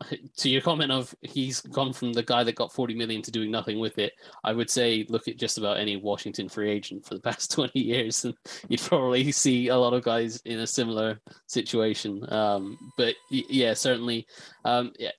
[0.38, 3.50] To your comment of he's gone from the guy that got 40 million to doing
[3.50, 7.14] nothing with it i would say look at just about any washington free agent for
[7.14, 8.34] the past 20 years and
[8.68, 14.26] you'd probably see a lot of guys in a similar situation um, but yeah certainly
[14.64, 15.10] um, yeah,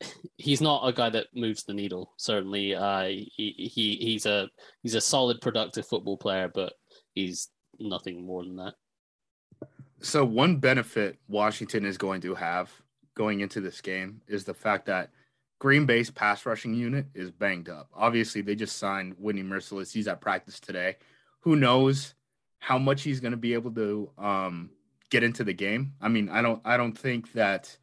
[0.36, 3.30] he's not a guy that moves the needle certainly uh, he,
[3.74, 4.48] he he's a
[4.82, 6.74] he's a solid productive football player but
[7.14, 7.48] he's
[7.80, 8.74] nothing more than that.
[10.00, 12.70] So one benefit Washington is going to have
[13.18, 15.10] going into this game is the fact that
[15.58, 17.88] Green Bay's pass rushing unit is banged up.
[17.92, 19.92] Obviously, they just signed Whitney Mercilus.
[19.92, 20.96] He's at practice today.
[21.40, 22.14] Who knows
[22.60, 24.70] how much he's going to be able to um,
[25.10, 25.94] get into the game?
[26.00, 27.76] I mean, I don't, I don't think that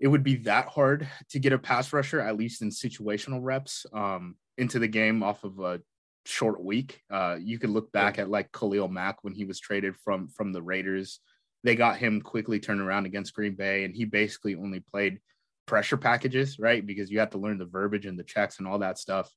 [0.00, 3.86] it would be that hard to get a pass rusher, at least in situational reps,
[3.92, 5.80] um, into the game off of a
[6.24, 7.00] short week.
[7.08, 10.52] Uh, you could look back at like Khalil Mack when he was traded from from
[10.52, 11.20] the Raiders.
[11.66, 15.18] They got him quickly turned around against Green Bay, and he basically only played
[15.66, 16.86] pressure packages, right?
[16.86, 19.28] Because you have to learn the verbiage and the checks and all that stuff.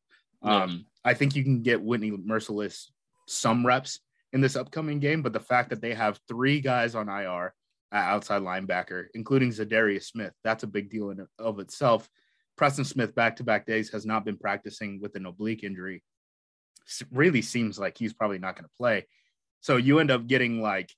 [0.44, 0.64] Yeah.
[0.64, 2.92] Um, I think you can get Whitney Mercilus
[3.28, 7.10] some reps in this upcoming game, but the fact that they have three guys on
[7.10, 7.52] IR
[7.92, 12.08] at outside linebacker, including Za'Darius Smith, that's a big deal in of itself.
[12.58, 16.04] Preston Smith back to back days has not been practicing with an oblique injury
[17.12, 19.08] really seems like he's probably not going to play.
[19.62, 20.94] So you end up getting like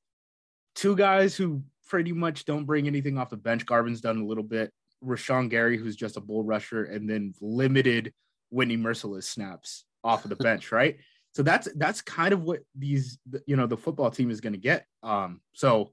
[0.75, 3.65] two guys who pretty much don't bring anything off the bench.
[3.65, 4.71] Garvin's done a little bit.
[5.03, 8.13] Rashan Gary, who's just a bull rusher, and then limited
[8.49, 10.97] Whitney Mercilus snaps off of the bench, right?
[11.33, 14.59] So that's that's kind of what these you know the football team is going to
[14.59, 14.85] get.
[15.01, 15.91] Um, so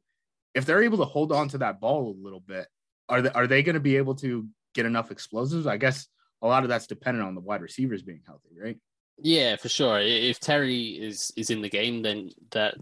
[0.54, 2.66] if they're able to hold on to that ball a little bit,
[3.08, 5.66] are they are they going to be able to get enough explosives?
[5.66, 6.06] I guess
[6.42, 8.78] a lot of that's dependent on the wide receivers being healthy, right?
[9.20, 10.00] Yeah, for sure.
[10.00, 12.74] If Terry is is in the game, then that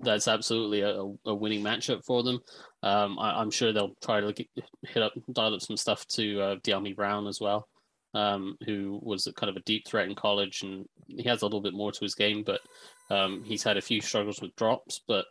[0.00, 2.40] that's absolutely a, a winning matchup for them.
[2.82, 4.48] Um, I, am sure they'll try to get,
[4.82, 7.68] hit up, dial up some stuff to uh, Dyami Brown as well,
[8.14, 11.60] um, who was kind of a deep threat in college, and he has a little
[11.60, 12.60] bit more to his game, but
[13.10, 15.00] um, he's had a few struggles with drops.
[15.06, 15.26] But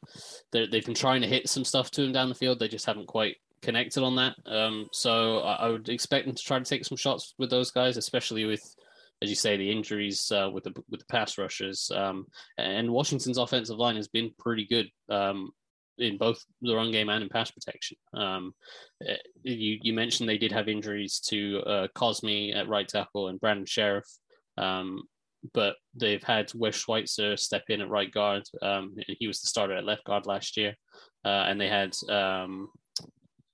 [0.51, 2.59] they've been trying to hit some stuff to him down the field.
[2.59, 4.35] They just haven't quite connected on that.
[4.45, 7.71] Um, so I, I would expect them to try to take some shots with those
[7.71, 8.75] guys, especially with
[9.21, 11.91] as you say, the injuries uh, with the with the pass rushers.
[11.93, 15.51] Um, and Washington's offensive line has been pretty good um,
[15.97, 17.97] in both the run game and in pass protection.
[18.13, 18.53] Um,
[19.07, 23.39] eh, you you mentioned they did have injuries to uh, Cosmi at right tackle and
[23.39, 24.03] Brandon Scherff.
[24.57, 25.03] Um,
[25.53, 28.43] but they've had Wes Schweitzer step in at right guard.
[28.63, 30.73] Um, he was the starter at left guard last year,
[31.23, 32.69] uh, and they had um,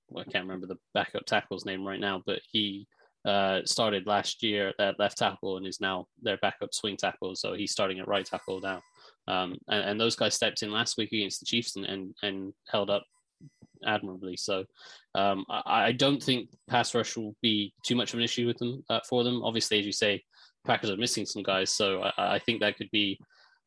[0.08, 2.86] well, I can't remember the backup tackle's name right now, but he
[3.24, 7.34] uh, started last year at left tackle and is now their backup swing tackle.
[7.36, 8.80] So he's starting at right tackle now.
[9.28, 12.52] Um, and, and, those guys stepped in last week against the Chiefs and, and, and
[12.68, 13.04] held up
[13.86, 14.36] admirably.
[14.36, 14.64] So
[15.14, 18.58] um, I, I, don't think pass rush will be too much of an issue with
[18.58, 19.42] them uh, for them.
[19.44, 20.22] Obviously, as you say,
[20.66, 23.18] Packers are missing some guys, so I, I, think that could be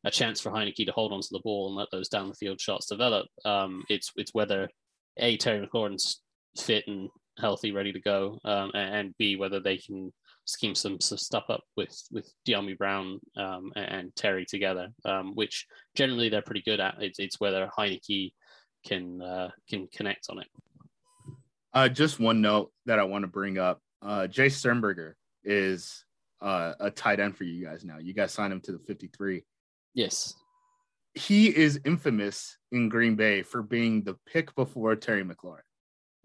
[0.04, 2.60] a chance for Heinicke to hold onto the ball and let those down the field
[2.60, 3.26] shots develop.
[3.44, 4.68] Um, it's it's whether
[5.18, 6.22] a Terry McLaurin's
[6.58, 10.12] fit and healthy, ready to go, um, and, and, b whether they can
[10.44, 15.34] scheme some, some stuff up with with Dyami Brown um, and, and, Terry together, um,
[15.34, 16.96] which generally they're pretty good at.
[17.00, 18.32] It's, it's whether Heinicke
[18.86, 20.48] can uh, can connect on it.
[21.74, 26.04] Uh, just one note that I want to bring up: uh, Jace Sternberger is
[26.40, 27.98] uh, a tight end for you guys now.
[27.98, 29.42] You guys signed him to the 53.
[29.94, 30.34] Yes.
[31.14, 35.60] He is infamous in Green Bay for being the pick before Terry McLaurin.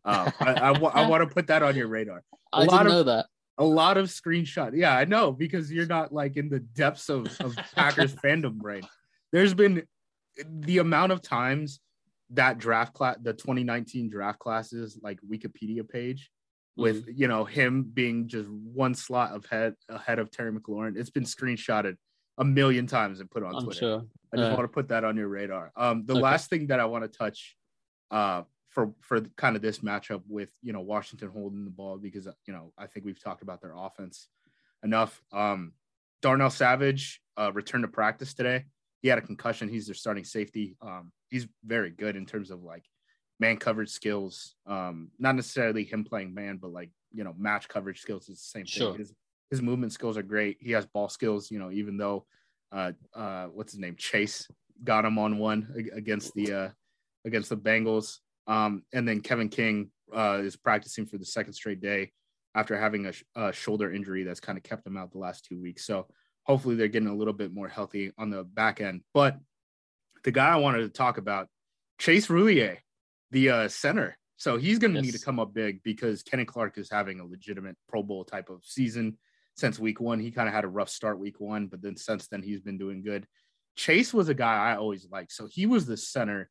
[0.04, 2.24] Um, I, I, w- I want to put that on your radar.
[2.54, 3.26] A I didn't of, know that.
[3.58, 4.72] A lot of screenshots.
[4.76, 8.84] Yeah, I know because you're not like in the depths of, of Packers fandom brain.
[9.32, 9.84] There's been
[10.50, 11.80] the amount of times
[12.32, 16.32] that draft class, the 2019 draft classes, like Wikipedia page,
[16.76, 17.12] with mm-hmm.
[17.16, 20.98] you know him being just one slot of head ahead of Terry McLaurin.
[20.98, 21.96] It's been screenshotted
[22.38, 23.80] a million times and put on I'm Twitter.
[23.80, 24.06] Sure.
[24.34, 25.72] I just uh, want to put that on your radar.
[25.76, 26.22] Um, the okay.
[26.22, 27.56] last thing that I want to touch,
[28.10, 32.28] uh, for for kind of this matchup with you know Washington holding the ball because
[32.48, 34.28] you know I think we've talked about their offense
[34.84, 35.22] enough.
[35.32, 35.74] Um,
[36.22, 38.66] Darnell Savage uh, returned to practice today.
[39.02, 39.68] He had a concussion.
[39.68, 40.78] He's their starting safety.
[40.82, 42.86] Um, he's very good in terms of like
[43.40, 44.56] man coverage skills.
[44.66, 48.60] Um, not necessarily him playing man, but like you know match coverage skills is the
[48.60, 48.82] same thing.
[48.82, 48.98] Sure.
[48.98, 49.14] His
[49.50, 50.58] his movement skills are great.
[50.62, 51.52] He has ball skills.
[51.52, 52.26] You know, even though
[52.72, 54.48] uh, uh, what's his name Chase
[54.82, 56.70] got him on one against the uh,
[57.26, 58.20] against the Bengals.
[58.48, 62.12] Um, and then Kevin King uh, is practicing for the second straight day
[62.56, 65.46] after having a, sh- a, shoulder injury that's kind of kept him out the last
[65.46, 65.86] two weeks.
[65.86, 66.08] So
[66.44, 69.02] hopefully they're getting a little bit more healthy on the back end.
[69.14, 69.38] But
[70.24, 71.48] the guy I wanted to talk about,
[72.00, 72.78] Chase Roullier,
[73.32, 74.18] the uh, center.
[74.38, 75.06] So he's going to yes.
[75.06, 78.50] need to come up big because Kenny Clark is having a legitimate Pro Bowl type
[78.50, 79.18] of season
[79.56, 80.20] since week one.
[80.20, 82.78] He kind of had a rough start week one, but then since then he's been
[82.78, 83.28] doing good.
[83.76, 85.32] Chase was a guy I always liked.
[85.32, 86.50] So he was the center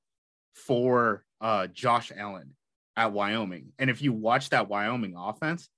[0.55, 2.55] for uh, Josh Allen
[2.97, 3.73] at Wyoming.
[3.79, 5.69] And if you watch that Wyoming offense,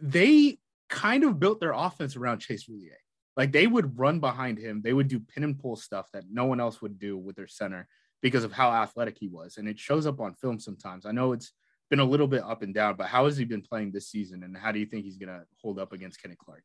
[0.00, 2.96] they kind of built their offense around Chase Roullier.
[3.36, 6.46] Like they would run behind him, they would do pin and pull stuff that no
[6.46, 7.86] one else would do with their center
[8.22, 9.56] because of how athletic he was.
[9.56, 11.06] And it shows up on film sometimes.
[11.06, 11.52] I know it's
[11.90, 14.42] been a little bit up and down, but how has he been playing this season?
[14.42, 16.62] And how do you think he's going to hold up against Kenny Clark?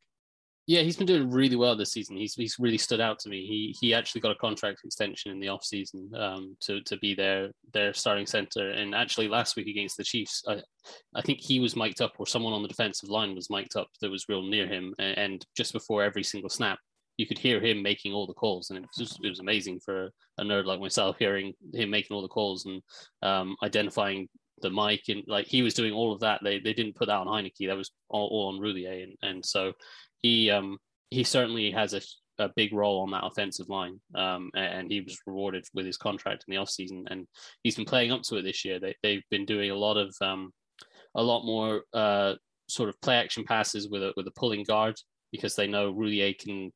[0.68, 2.18] Yeah, he's been doing really well this season.
[2.18, 3.46] He's he's really stood out to me.
[3.46, 7.14] He he actually got a contract extension in the off season um, to to be
[7.14, 8.72] their their starting center.
[8.72, 10.62] And actually, last week against the Chiefs, I,
[11.14, 13.90] I think he was mic'd up, or someone on the defensive line was mic'd up
[14.02, 14.96] that was real near him.
[14.98, 16.80] And, and just before every single snap,
[17.18, 19.82] you could hear him making all the calls, and it was just, it was amazing
[19.86, 22.82] for a nerd like myself hearing him making all the calls and
[23.22, 24.28] um, identifying
[24.62, 26.40] the mic and like he was doing all of that.
[26.44, 27.68] They they didn't put that on Heinicke.
[27.68, 29.74] That was all, all on Roullier, and and so
[30.22, 30.78] he um
[31.10, 32.02] he certainly has a,
[32.40, 36.46] a big role on that offensive line, um, and he was rewarded with his contract
[36.48, 37.28] in the offseason, and
[37.64, 38.80] he's been playing up to it this year.
[38.80, 40.52] They they've been doing a lot of um,
[41.16, 42.34] a lot more uh,
[42.68, 44.96] sort of play action passes with a with a pulling guard
[45.32, 46.72] because they know Roullier can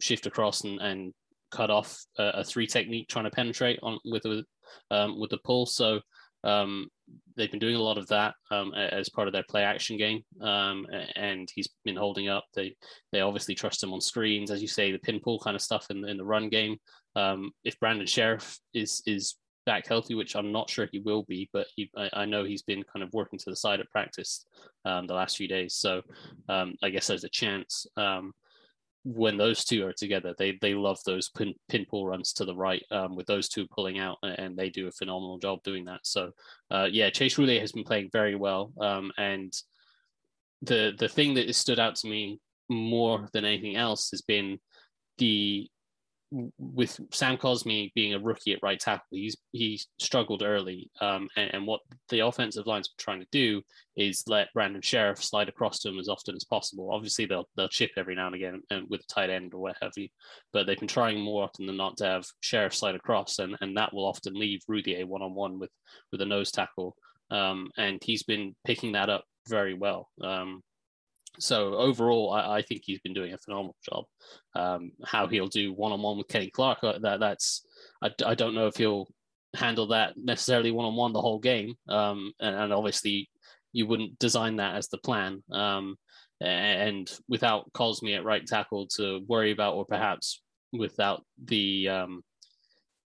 [0.00, 1.12] shift across and, and
[1.50, 4.44] cut off a, a three technique trying to penetrate on with with
[4.90, 5.66] um, with the pull.
[5.66, 6.00] So
[6.44, 6.88] um,
[7.36, 10.22] they've been doing a lot of that um, as part of their play action game,
[10.40, 12.44] um, and he's been holding up.
[12.54, 12.76] They
[13.12, 15.86] they obviously trust him on screens, as you say, the pin pull kind of stuff
[15.90, 16.76] in, in the run game.
[17.16, 21.48] Um, if Brandon Scherff is is back healthy, which I'm not sure he will be,
[21.52, 24.46] but he, I, I, know he's been kind of working to the side at practice
[24.84, 25.74] um, the last few days.
[25.74, 26.02] So
[26.48, 27.86] um, I guess there's a chance
[29.04, 32.54] when those two are together, they they love those pin, pin pull runs to the
[32.54, 36.00] right um, with those two pulling out, and they do a phenomenal job doing that.
[36.02, 36.32] So,
[36.70, 39.52] uh, yeah, Chase Roullier has been playing very well, um, and
[40.62, 44.58] the the thing that has stood out to me more than anything else has been
[45.18, 45.68] the
[46.30, 50.90] with Sam Cosmi being a rookie at right tackle, he's he struggled early.
[51.00, 53.62] Um, and, and, what the offensive line's were trying to do
[53.96, 56.90] is let Brandon Scherff slide across to him as often as possible.
[56.92, 59.76] Obviously, they'll they'll chip every now and again and with a tight end or what
[59.82, 60.08] have you,
[60.52, 63.76] but they've been trying more often than not to have Scherff slide across, and, and
[63.76, 65.70] that will often leave Roullier one on one with
[66.12, 66.94] with a nose tackle.
[67.30, 70.08] Um, and he's been picking that up very well.
[70.22, 70.62] Um,
[71.38, 74.04] so overall, I, I, think he's been doing a phenomenal job.
[74.54, 77.66] Um, how he'll do one on one with Kenny Clark, uh, that that's
[78.02, 79.08] I, I don't know if he'll
[79.54, 81.74] handle that necessarily one on one the whole game.
[81.88, 83.28] Um, and, and, obviously,
[83.72, 85.42] you wouldn't design that as the plan.
[85.52, 85.96] Um,
[86.40, 92.22] and without Cosmi at right tackle to worry about, or perhaps without the um,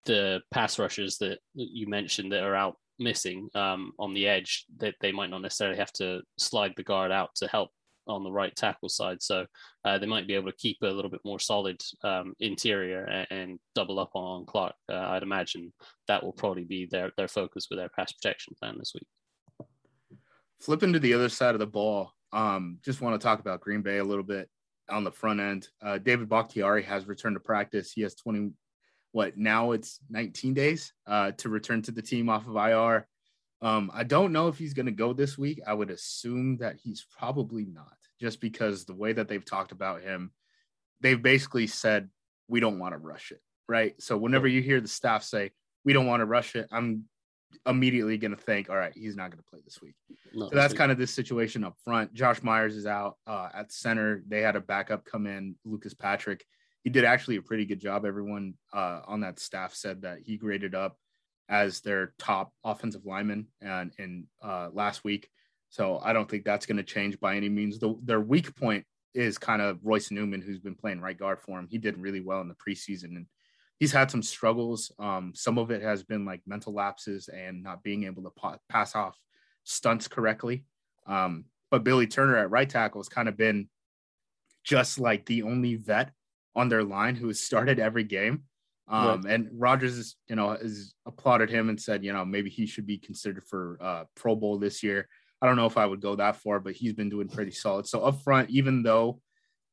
[0.05, 4.95] the pass rushers that you mentioned that are out missing um, on the edge, that
[5.01, 7.71] they might not necessarily have to slide the guard out to help
[8.07, 9.23] on the right tackle side.
[9.23, 9.47] So
[9.85, 13.27] uh, they might be able to keep a little bit more solid um, interior and,
[13.31, 14.75] and, double up on Clark.
[14.89, 15.73] Uh, I'd imagine
[16.07, 19.69] that will probably be their their focus with their pass protection plan this week.
[20.61, 23.83] Flipping to the other side of the ball, um, just want to talk about Green
[23.83, 24.49] Bay a little bit
[24.91, 25.69] on the front end.
[25.83, 27.93] Uh, David Bakhtiari has returned to practice.
[27.93, 28.53] He has 20,
[29.13, 33.07] what now it's 19 days uh, to return to the team off of IR.
[33.65, 35.61] Um, I don't know if he's going to go this week.
[35.67, 40.03] I would assume that he's probably not, just because the way that they've talked about
[40.03, 40.33] him,
[41.01, 42.11] they've basically said,
[42.47, 43.41] we don't want to rush it.
[43.67, 43.95] Right.
[44.03, 45.53] So whenever you hear the staff say,
[45.83, 47.05] we don't want to rush it, I'm
[47.67, 49.95] immediately going to think, all right, he's not going to play this week.
[50.35, 52.13] No, so that's kind of this situation up front.
[52.13, 54.23] Josh Myers is out uh, at center.
[54.29, 56.45] They had a backup come in, Lucas Patrick.
[56.83, 58.05] He did actually a pretty good job.
[58.05, 60.99] Everyone uh, on that staff said that he graded up
[61.49, 65.29] as their top offensive lineman and in uh, last week.
[65.69, 67.79] So I don't think that's going to change by any means.
[67.79, 71.59] The, their weak point is kind of Royce Newman, who's been playing right guard for
[71.59, 71.69] him.
[71.71, 73.27] He did really well in the preseason and
[73.79, 74.93] he's had some struggles.
[74.99, 78.59] Um, some of it has been like mental lapses and not being able to pa-
[78.69, 79.19] pass off
[79.65, 80.65] stunts correctly.
[81.07, 83.69] Um, but Billy Turner at right tackle has kind of been
[84.63, 86.13] just like the only vet
[86.55, 88.45] on their line who has started every game.
[88.87, 89.35] Um, right.
[89.35, 92.87] And Rodgers is, you know, has applauded him and said, you know, maybe he should
[92.87, 95.09] be considered for uh, Pro Bowl this year.
[95.41, 97.87] I don't know if I would go that far, but he's been doing pretty solid.
[97.87, 99.21] So up front, even though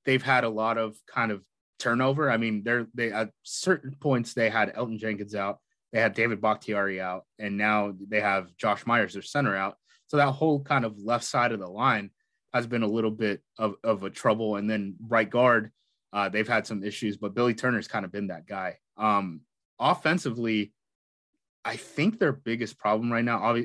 [0.05, 1.43] they've had a lot of kind of
[1.82, 2.32] turnover.
[2.32, 5.59] I mean, they're they at certain points they had Elgton Jenkins out,
[5.91, 9.76] they had David Bakhtiari out, and now they have Josh Myers, their center, out.
[10.07, 12.12] So that whole kind of left side of the line
[12.53, 14.57] has been a little bit of, of a trouble.
[14.57, 15.72] And then right guard,
[16.14, 18.78] uh, they've had some issues, but Billy Turner's kind of been that guy.
[18.98, 19.42] Um,
[19.80, 20.74] offensively,
[21.64, 23.56] I think their biggest problem right now,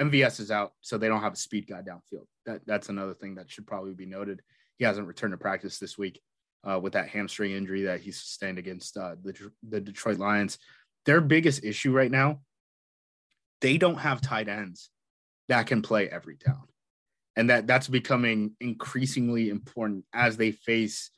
[0.00, 2.26] MVS is out, so they don't have a speed guy downfield.
[2.46, 4.40] That that's another thing that should probably be noted.
[4.78, 6.20] He hasn't returned to practice this week
[6.64, 10.58] uh, with that hamstring injury that he sustained against uh, the, the Detroit Lions.
[11.06, 12.40] Their biggest issue right now,
[13.60, 14.90] they don't have tight ends
[15.50, 16.62] that can play every down.
[17.36, 21.10] And that that's becoming increasingly important as they face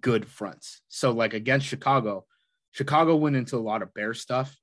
[0.00, 0.82] good fronts.
[0.88, 2.26] So like against Chicago,
[2.72, 4.56] Chicago went into a lot of bear stuff,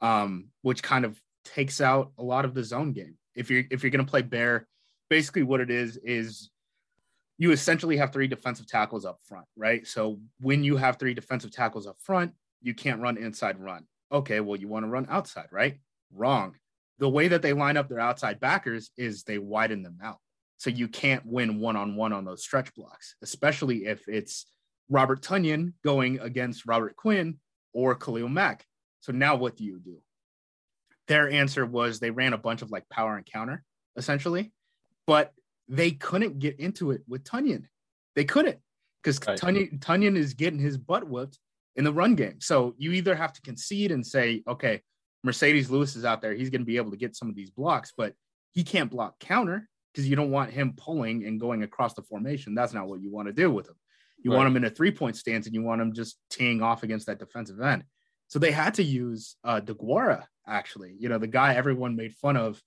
[0.00, 3.16] um, which kind of takes out a lot of the zone game.
[3.34, 4.66] If you're if you're gonna play bear,
[5.08, 6.50] basically what it is is
[7.38, 9.86] you essentially have three defensive tackles up front, right?
[9.86, 13.84] So when you have three defensive tackles up front, you can't run inside run.
[14.12, 15.78] Okay, well, you want to run outside, right?
[16.12, 16.54] Wrong.
[16.98, 20.18] The way that they line up their outside backers is they widen them out.
[20.58, 24.46] So you can't win one on one on those stretch blocks, especially if it's
[24.88, 27.38] Robert Tonyan going against Robert Quinn
[27.72, 28.64] or Khalil Mack.
[29.00, 29.98] So now what do you do?
[31.08, 33.64] Their answer was they ran a bunch of like power and counter
[33.96, 34.52] essentially,
[35.06, 35.32] but
[35.68, 37.64] they couldn't get into it with Tonyan.
[38.14, 38.58] They couldn't
[39.02, 39.38] because right.
[39.38, 41.38] Tonyan, Tonyan is getting his butt whipped
[41.76, 42.40] in the run game.
[42.40, 44.82] So you either have to concede and say, okay,
[45.26, 46.34] Marcedes Lewis is out there.
[46.34, 48.14] He's going to be able to get some of these blocks, but
[48.52, 52.54] he can't block counter because you don't want him pulling and going across the formation.
[52.54, 53.74] That's not what you want to do with him.
[54.22, 54.38] You right.
[54.38, 57.06] want him in a three point stance and you want him just teeing off against
[57.06, 57.84] that defensive end.
[58.28, 62.36] So they had to use uh, DeGuara, actually, you know, the guy everyone made fun
[62.36, 62.62] of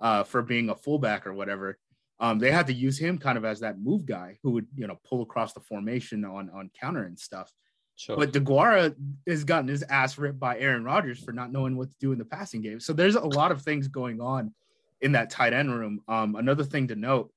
[0.00, 1.78] uh, for being a fullback or whatever
[2.20, 4.86] um, they had to use him kind of as that move guy who would you
[4.86, 7.50] know pull across the formation on on counter and stuff.
[7.96, 8.16] Sure.
[8.16, 8.94] But DeGuara
[9.26, 12.18] has gotten his ass ripped by Aaron Rodgers for not knowing what to do in
[12.18, 12.80] the passing game.
[12.80, 14.54] So there's a lot of things going on
[15.02, 16.00] in that tight end room.
[16.08, 17.30] Um, another thing to note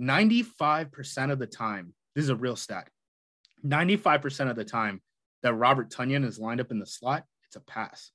[0.00, 2.88] 95% of the time, this is a real stat
[3.64, 5.00] 95% of the time
[5.42, 8.10] that Robert Tonyan is lined up in the slot, it's a pass.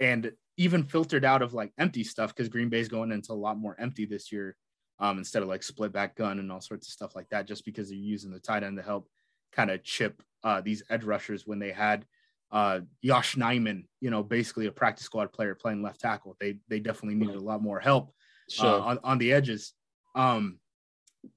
[0.00, 3.58] And even filtered out of like empty stuff because Green Bay's going into a lot
[3.58, 4.56] more empty this year
[4.98, 7.64] um, instead of like split back gun and all sorts of stuff like that, just
[7.64, 9.08] because they're using the tight end to help
[9.52, 12.04] kind of chip uh, these edge rushers when they had
[12.52, 16.36] uh, Yosh Nijman, you know, basically a practice squad player playing left tackle.
[16.38, 18.10] They they definitely needed a lot more help
[18.50, 18.80] uh, sure.
[18.80, 19.72] uh, on, on the edges.
[20.14, 20.58] Um,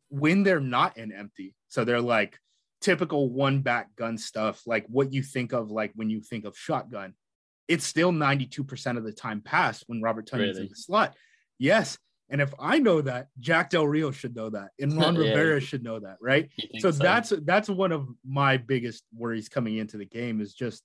[0.09, 2.39] when they're not in empty, so they're like
[2.81, 6.57] typical one back gun stuff, like what you think of like when you think of
[6.57, 7.13] shotgun.
[7.67, 10.67] It's still 92% of the time passed when Robert Tonyan's really?
[10.67, 11.15] in the slot.
[11.59, 11.97] Yes.
[12.29, 15.29] And if I know that, Jack Del Rio should know that, and Ron yeah.
[15.29, 16.49] Rivera should know that, right?
[16.79, 20.83] So, so, that's that's one of my biggest worries coming into the game is just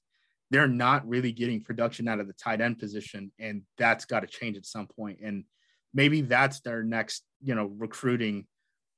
[0.50, 4.28] they're not really getting production out of the tight end position, and that's got to
[4.28, 5.18] change at some point.
[5.20, 5.44] And
[5.92, 8.46] maybe that's their next, you know, recruiting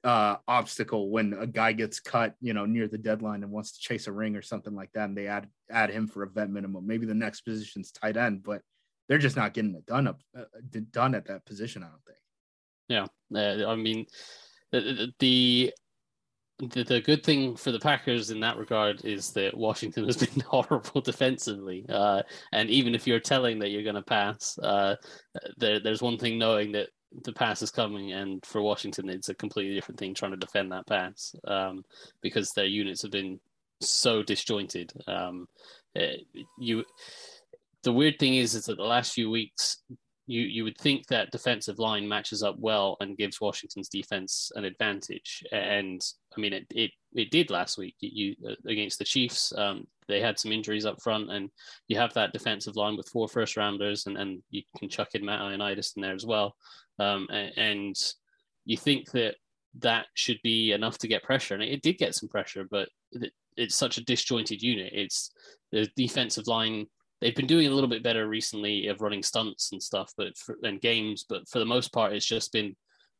[0.04, 3.80] uh, obstacle when a guy gets cut, you know, near the deadline and wants to
[3.80, 6.50] chase a ring or something like that, and they add add him for a vet
[6.50, 6.86] minimum.
[6.86, 8.60] Maybe the next position's tight end, but
[9.08, 10.44] they're just not getting it done up uh,
[10.90, 11.82] done at that position.
[11.82, 12.18] I don't think.
[12.88, 14.06] Yeah, uh, I mean,
[14.70, 15.72] the, the
[16.58, 21.00] the, good thing for the Packers in that regard is that Washington has been horrible
[21.00, 21.84] defensively.
[21.88, 24.96] Uh, and even if you're telling that you're going to pass, uh,
[25.56, 26.90] there, there's one thing knowing that
[27.22, 30.72] the pass is coming, and for Washington, it's a completely different thing trying to defend
[30.72, 31.84] that pass um,
[32.22, 33.40] because their units have been
[33.80, 34.92] so disjointed.
[35.06, 35.46] Um,
[35.96, 36.16] eh,
[36.58, 36.84] you,
[37.82, 39.82] the weird thing is, is that the last few weeks,
[40.26, 44.64] you you would think that defensive line matches up well and gives Washington's defense an
[44.64, 45.44] advantage.
[45.52, 46.00] And
[46.36, 47.94] I mean, it it, it did last week.
[48.00, 51.50] You uh, against the Chiefs, um, they had some injuries up front, and
[51.88, 55.24] you have that defensive line with four first rounders, and, and you can chuck in
[55.24, 56.56] Matt Ioannidis in there as well.
[56.98, 57.96] Um, and, and,
[58.66, 59.34] you think that
[59.80, 62.88] that should be enough to get pressure, and it, it did get some pressure, but
[63.12, 64.90] it, it's such a disjointed unit.
[64.94, 65.30] It's
[65.70, 66.86] the defensive line
[67.20, 70.56] they've been doing a little bit better recently of running stunts and stuff, but for,
[70.62, 71.24] and games.
[71.28, 72.76] But for the most part, it's just been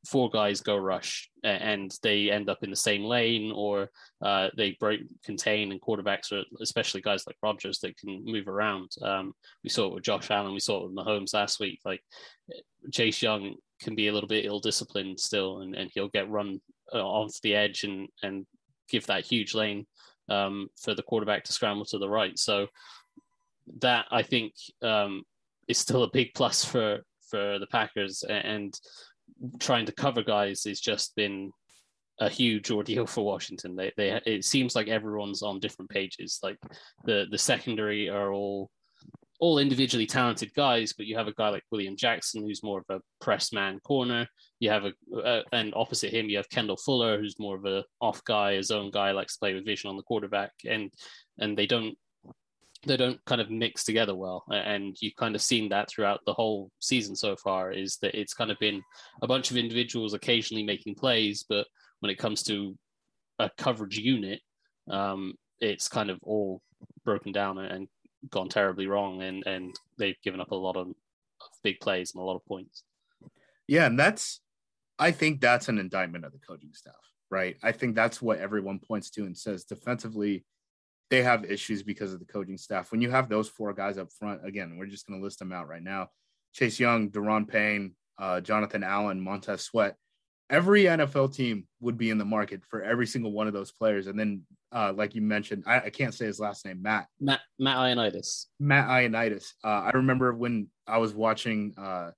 [0.06, 3.90] four guys go rush and they end up in the same lane or
[4.22, 8.90] uh, they break contain and quarterbacks are especially guys like Rodgers that can move around.
[9.02, 11.80] Um, we saw it with Josh Allen, we saw it with Mahomes last week.
[11.84, 12.02] Like
[12.92, 16.60] Chase Young can be a little bit ill disciplined still, and, and he'll get run
[16.92, 18.46] uh, off the edge and and
[18.88, 19.86] give that huge lane
[20.28, 22.38] um, for the quarterback to scramble to the right.
[22.38, 22.66] So
[23.80, 24.52] that I think
[24.82, 25.22] um,
[25.68, 27.00] is still a big plus for
[27.30, 28.78] for the Packers, and
[29.58, 31.50] trying to cover guys has just been
[32.20, 33.74] a huge ordeal for Washington.
[33.74, 36.38] They they it seems like everyone's on different pages.
[36.42, 36.58] Like
[37.04, 38.70] the the secondary are all
[39.40, 42.96] all individually talented guys, but you have a guy like William Jackson who's more of
[42.96, 44.28] a press man corner.
[44.60, 47.84] You have a, a and opposite him you have Kendall Fuller who's more of a
[48.00, 50.90] off guy, a zone guy, likes to play with vision on the quarterback, and
[51.38, 51.98] and they don't
[52.84, 56.32] they don't kind of mix together well and you've kind of seen that throughout the
[56.32, 58.82] whole season so far is that it's kind of been
[59.22, 61.66] a bunch of individuals occasionally making plays but
[62.00, 62.76] when it comes to
[63.38, 64.40] a coverage unit
[64.90, 66.60] um, it's kind of all
[67.04, 67.88] broken down and
[68.30, 72.22] gone terribly wrong and and they've given up a lot of, of big plays and
[72.22, 72.84] a lot of points.
[73.66, 74.40] Yeah and that's
[74.98, 76.94] i think that's an indictment of the coaching staff
[77.34, 77.56] right?
[77.64, 80.44] I think that's what everyone points to and says defensively
[81.14, 82.90] they have issues because of the coaching staff.
[82.90, 85.52] When you have those four guys up front, again, we're just going to list them
[85.52, 86.08] out right now:
[86.52, 89.96] Chase Young, Daron Payne, uh, Jonathan Allen, Montez Sweat.
[90.50, 94.08] Every NFL team would be in the market for every single one of those players.
[94.08, 94.42] And then,
[94.72, 97.06] uh, like you mentioned, I, I, can't say his last name, Matt.
[97.18, 98.46] Matt Matt Ioannidis.
[98.60, 99.52] Matt Ioannidis.
[99.62, 101.74] Uh, I remember when I was watching.
[101.78, 102.10] Uh,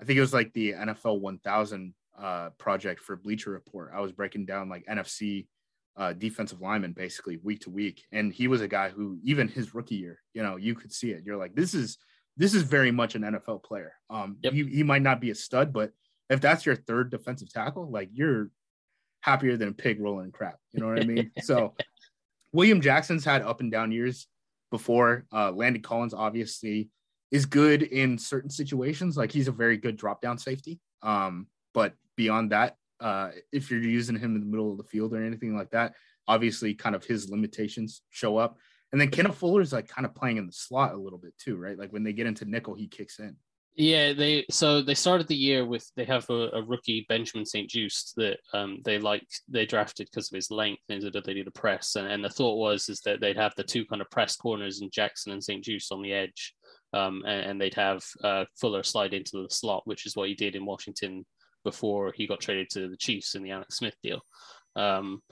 [0.00, 3.90] I think it was like the NFL 1000 uh, project for Bleacher Report.
[3.94, 5.46] I was breaking down like NFC
[5.96, 8.04] uh, defensive lineman basically week to week.
[8.12, 11.10] And he was a guy who, even his rookie year, you know, you could see
[11.10, 11.22] it.
[11.24, 11.98] You're like, this is
[12.36, 13.92] this is very much an NFL player.
[14.10, 14.52] Um, yep.
[14.52, 15.92] he, he might not be a stud, but
[16.28, 18.50] if that's your third defensive tackle, like you're
[19.20, 20.58] happier than a pig rolling crap.
[20.72, 21.30] You know what I mean?
[21.42, 21.74] so
[22.52, 24.26] William Jackson's had up and down years
[24.70, 25.26] before.
[25.32, 26.90] Uh, Landon Collins obviously
[27.30, 29.16] is good in certain situations.
[29.16, 30.80] Like he's a very good drop down safety.
[31.02, 35.12] Um, but beyond that, uh, if you're using him in the middle of the field
[35.12, 35.94] or anything like that,
[36.26, 38.56] obviously kind of his limitations show up.
[38.92, 41.34] And then Kenneth Fuller is like kind of playing in the slot a little bit
[41.38, 41.78] too, right?
[41.78, 43.36] Like when they get into nickel, he kicks in.
[43.76, 48.14] Yeah, they so they started the year with they have a, a rookie Benjamin St-Juste
[48.16, 51.96] that um, they like they drafted because of his length and they need a press
[51.96, 54.80] and, and the thought was is that they'd have the two kind of press corners
[54.80, 56.54] and Jackson and St-Juste on the edge
[56.92, 60.34] um, and, and, they'd have uh, Fuller slide into the slot, which is what he
[60.34, 61.26] did in Washington
[61.64, 64.20] before he got traded to the Chiefs in the Alex Smith deal.
[64.76, 65.22] Um,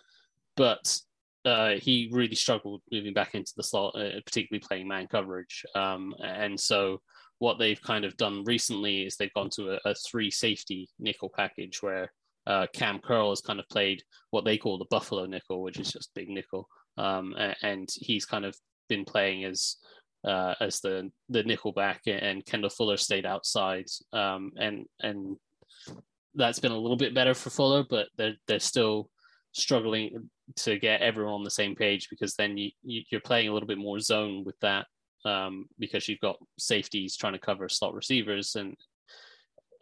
[0.57, 0.99] but
[1.45, 5.65] uh, he really struggled moving back into the slot, uh, particularly playing man coverage.
[5.75, 7.01] Um, and so
[7.39, 11.31] what they've kind of done recently is they've gone to a, a three safety nickel
[11.35, 12.13] package where
[12.47, 15.93] uh, Cam Curl has kind of played what they call the Buffalo nickel, which is
[15.93, 16.69] just big nickel.
[16.97, 18.57] Um, and he's kind of
[18.89, 19.77] been playing as
[20.25, 23.87] uh, as the the nickel back, and Kendall Fuller stayed outside.
[24.13, 25.37] Um, and and
[26.35, 29.11] that's been a little bit better for Fuller, but they're they're still
[29.53, 33.53] struggling to get everyone on the same page because then you, you are playing a
[33.53, 34.87] little bit more zone with that
[35.25, 38.77] um, because you've got safeties trying to cover slot receivers and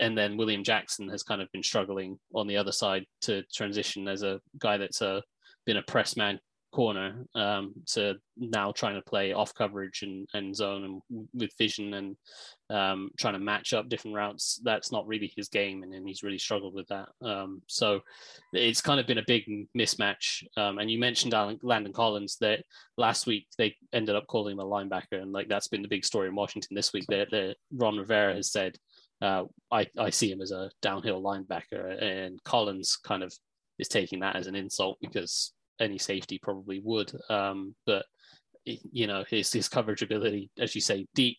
[0.01, 4.09] and then William Jackson has kind of been struggling on the other side to transition
[4.09, 5.21] as a guy that's a, uh,
[5.67, 6.41] been a press man
[6.71, 11.95] corner um, to now trying to play off coverage and, and zone and with vision
[11.95, 12.17] and
[12.71, 14.61] um, trying to match up different routes.
[14.63, 17.09] That's not really his game, and, and he's really struggled with that.
[17.23, 18.01] Um, so
[18.53, 19.45] it's kind of been a big
[19.77, 20.45] mismatch.
[20.57, 22.65] Um, and you mentioned Landon Collins that
[22.97, 26.05] last week they ended up calling him a linebacker, and like that's been the big
[26.05, 27.05] story in Washington this week.
[27.09, 28.77] That, that Ron Rivera has said.
[29.23, 33.35] Uh, I, I see him as a downhill linebacker, and Collins kind of
[33.79, 37.13] is taking that as an insult because any safety probably would.
[37.29, 38.05] Um, but
[38.65, 41.39] you know his his coverage ability, as you say, deep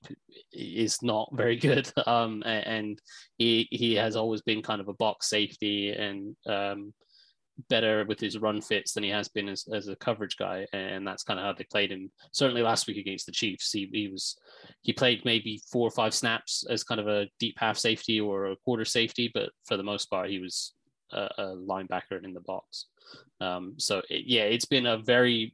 [0.51, 1.91] is not very good.
[2.05, 2.99] Um, and
[3.37, 6.93] he he has always been kind of a box safety and um,
[7.69, 11.05] better with his run fits than he has been as, as a coverage guy, and
[11.05, 12.11] that's kind of how they played him.
[12.31, 14.37] Certainly last week against the Chiefs, he, he was
[14.81, 18.47] he played maybe four or five snaps as kind of a deep half safety or
[18.47, 20.73] a quarter safety, but for the most part, he was
[21.13, 22.85] a, a linebacker in the box.
[23.39, 25.53] Um, so it, yeah, it's been a very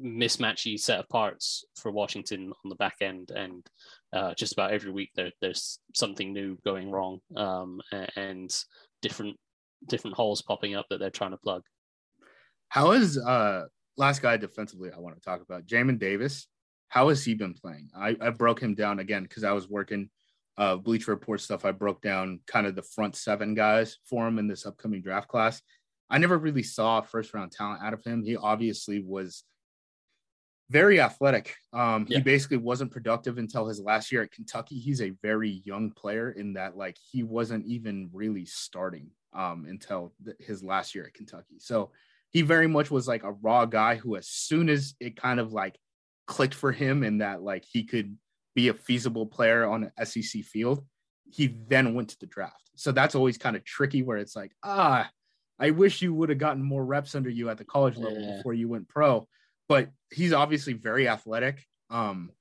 [0.00, 3.66] mismatchy set of parts for Washington on the back end, and
[4.12, 7.80] uh, just about every week there, there's something new going wrong, um,
[8.16, 8.54] and
[9.02, 9.36] different
[9.86, 11.62] different holes popping up that they're trying to plug.
[12.68, 13.64] How is uh
[13.96, 16.46] last guy defensively I want to talk about Jamin Davis?
[16.88, 17.90] How has he been playing?
[17.94, 20.10] I, I broke him down again because I was working
[20.58, 21.64] uh, Bleacher Report stuff.
[21.64, 25.28] I broke down kind of the front seven guys for him in this upcoming draft
[25.28, 25.62] class.
[26.10, 28.24] I never really saw first round talent out of him.
[28.24, 29.44] He obviously was
[30.70, 31.54] very athletic.
[31.72, 32.18] Um, yeah.
[32.18, 34.78] He basically wasn't productive until his last year at Kentucky.
[34.78, 40.12] He's a very young player in that, like, he wasn't even really starting um, until
[40.24, 41.56] th- his last year at Kentucky.
[41.58, 41.92] So
[42.30, 45.52] he very much was like a raw guy who, as soon as it kind of
[45.52, 45.78] like
[46.26, 48.16] clicked for him and that, like, he could
[48.58, 50.84] be a feasible player on an SEC field,
[51.30, 52.72] he then went to the draft.
[52.74, 55.08] So that's always kind of tricky where it's like, ah,
[55.60, 58.36] I wish you would have gotten more reps under you at the college level yeah.
[58.36, 59.28] before you went pro.
[59.68, 61.64] But he's obviously very athletic.
[61.88, 62.32] Um,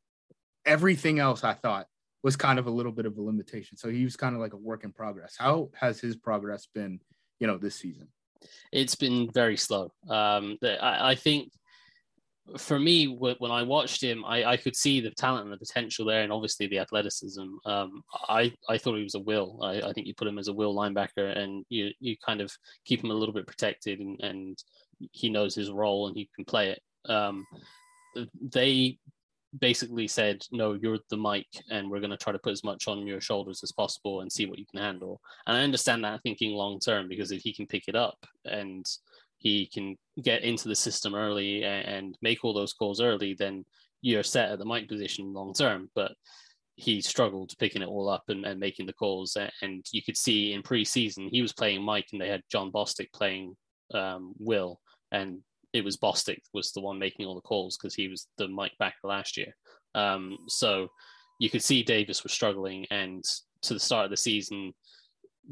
[0.66, 1.86] everything else I thought
[2.24, 3.78] was kind of a little bit of a limitation.
[3.78, 5.36] So he was kind of like a work in progress.
[5.38, 7.00] How has his progress been,
[7.40, 8.08] you know, this season?
[8.72, 9.92] It's been very slow.
[10.10, 11.52] Um, I, I think
[12.56, 16.06] for me, when I watched him, I, I, could see the talent and the potential
[16.06, 17.46] there, and obviously the athleticism.
[17.66, 19.60] Um, I, I thought he was a will.
[19.62, 22.52] I, I, think you put him as a will linebacker, and you you kind of
[22.86, 24.64] keep him a little bit protected, and, and
[25.12, 27.12] he knows his role and he can play it.
[27.12, 27.46] Um,
[28.42, 28.98] they
[29.60, 32.88] basically said, "No, you're the Mike, and we're going to try to put as much
[32.88, 36.22] on your shoulders as possible and see what you can handle." And I understand that
[36.24, 38.86] thinking long term because if he can pick it up and
[39.38, 43.66] he can get into the system early and make all those calls early, then
[44.02, 45.90] you're set at the Mike position long term.
[45.96, 46.14] But
[46.76, 49.38] he struggled picking it all up and, and making the calls.
[49.62, 53.12] And you could see in preseason he was playing Mike, and they had Jon Bostic
[53.14, 53.56] playing
[53.94, 54.80] um, Will,
[55.12, 55.40] and
[55.74, 58.74] it was Bostic was the one making all the calls because he was the Mike
[58.80, 59.56] backer last year.
[59.96, 60.90] Um, so
[61.40, 63.24] you could see Davis was struggling, and
[63.64, 64.74] to the start of the season,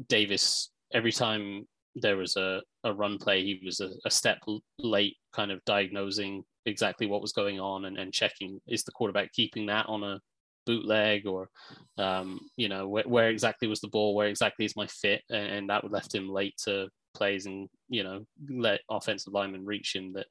[0.08, 1.66] Davis every time
[1.96, 4.38] there was a, a run play, he was a, a step
[4.78, 9.32] late, kind of diagnosing exactly what was going on and, and checking is the quarterback
[9.32, 10.20] keeping that on a
[10.66, 11.48] bootleg or
[11.96, 15.22] um, you know where, where, exactly was the ball where exactly is my fit?
[15.30, 19.64] And, and, that would left him late to plays and you know let offensive linemen
[19.64, 20.26] reach him that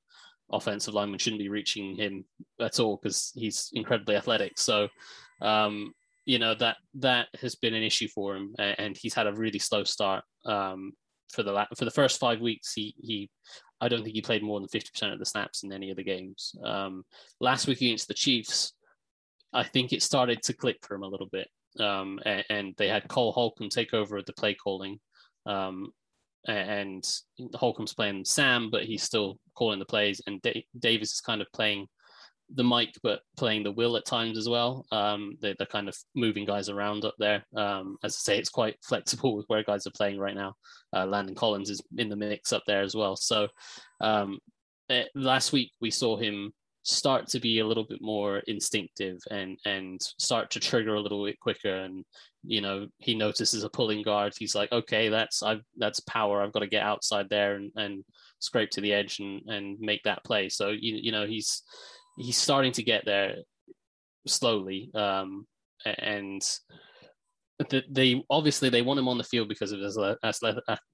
[0.52, 2.26] offensive linemen shouldn't be reaching him
[2.60, 4.60] at all because he's incredibly athletic.
[4.60, 4.90] So
[5.42, 5.94] um,
[6.26, 9.60] you know that that has been an issue for him and he's had a really
[9.60, 10.92] slow start um,
[11.32, 13.30] for the la- for the first five weeks, he he
[13.82, 15.98] I don't think he played more than fifty percent of the snaps in any of
[15.98, 16.56] the games.
[16.64, 17.04] Um,
[17.40, 18.74] last week against the Chiefs,
[19.54, 21.48] I think it started to click for him a little bit,
[21.80, 25.00] um, and, and, they had Cole Holcomb take over at the play calling,
[25.46, 25.92] um,
[26.48, 27.04] and
[27.56, 31.48] Holcomb's playing Sam, but he's still calling the plays, and D- Davis is kind of
[31.54, 31.88] playing
[32.56, 34.86] the Mike, but playing the will at times as well.
[34.92, 37.46] Um, they, are kind of moving guys around up there.
[37.56, 40.56] Um, as I say, it's quite flexible with where guys are playing right now.
[40.96, 43.16] Uh, Landon Collins is in the mix up there as well.
[43.16, 43.48] So
[44.02, 44.40] um,
[44.90, 46.54] it, eh, last week we saw him
[46.84, 51.26] start to be a little bit more instinctive and and start to trigger a little
[51.26, 52.06] bit quicker and
[52.44, 56.52] you know he notices a pulling guard he's like okay that's i've that's power i've
[56.52, 58.04] got to get outside there and, and
[58.38, 61.64] scrape to the edge and and make that play so you, you know he's
[62.18, 63.36] he's starting to get there
[64.28, 64.92] slowly.
[64.94, 65.48] Um,
[65.86, 66.42] and
[67.90, 69.98] they obviously they want him on the field because of his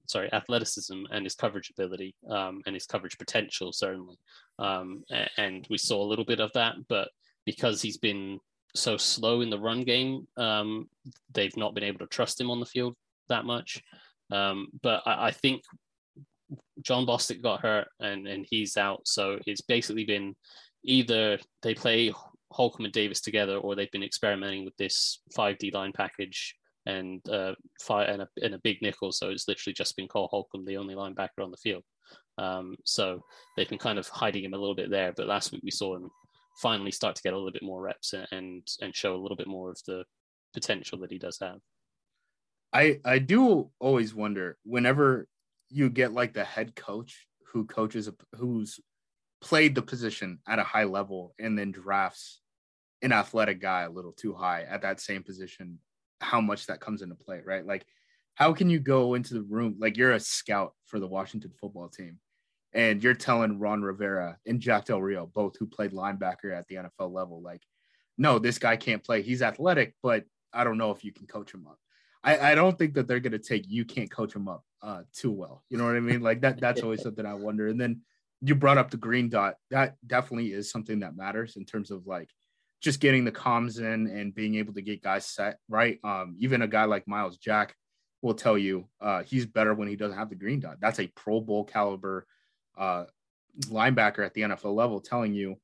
[0.06, 4.16] sorry athleticism and his coverage ability um, and his coverage potential certainly.
[4.58, 5.02] Um,
[5.36, 7.08] and we saw a little bit of that, but
[7.46, 8.38] because he's been
[8.74, 10.88] so slow in the run game, um,
[11.32, 12.94] they've not been able to trust him on the field
[13.28, 13.82] that much.
[14.30, 15.62] Um, but I, I, think
[16.80, 20.34] Jon Bostic got hurt and and he's out, so it's basically been
[20.84, 22.12] either they play
[22.50, 26.54] Holcomb and Davis together, or they've been experimenting with this five D line package
[26.86, 29.12] and uh, five and a, and a big nickel.
[29.12, 31.84] So it's literally just been Cole Holcomb, the only linebacker on the field.
[32.38, 33.22] Um, so
[33.56, 35.12] they've been kind of hiding him a little bit there.
[35.16, 36.10] But last week we saw him
[36.60, 39.46] finally start to get a little bit more reps and and show a little bit
[39.46, 40.04] more of the
[40.52, 41.58] potential that he does have.
[42.72, 45.26] I I do always wonder whenever
[45.68, 48.80] you get like the head coach who coaches who's
[49.42, 52.40] played the position at a high level and then drafts
[53.02, 55.78] an athletic guy a little too high at that same position
[56.20, 57.84] how much that comes into play right like
[58.34, 61.88] how can you go into the room like you're a scout for the Washington football
[61.88, 62.18] team
[62.72, 66.76] and you're telling Ron Rivera and Jack Del Rio both who played linebacker at the
[66.76, 67.62] NFL level like
[68.16, 71.52] no this guy can't play he's athletic but I don't know if you can coach
[71.52, 71.78] him up
[72.24, 75.02] I, I don't think that they're going to take you can't coach him up uh,
[75.12, 75.62] too well.
[75.68, 76.20] You know what I mean?
[76.20, 76.60] Like that.
[76.60, 77.68] That's always something I wonder.
[77.68, 78.02] And then
[78.42, 79.54] you brought up the green dot.
[79.70, 82.28] That definitely is something that matters in terms of like
[82.80, 85.98] just getting the comms in and being able to get guys set right.
[86.02, 87.74] Um, even a guy like Myles Jack
[88.20, 90.78] will tell you uh, he's better when he doesn't have the green dot.
[90.80, 92.26] That's a Pro Bowl caliber
[92.76, 93.04] uh,
[93.66, 95.56] linebacker at the NFL level telling you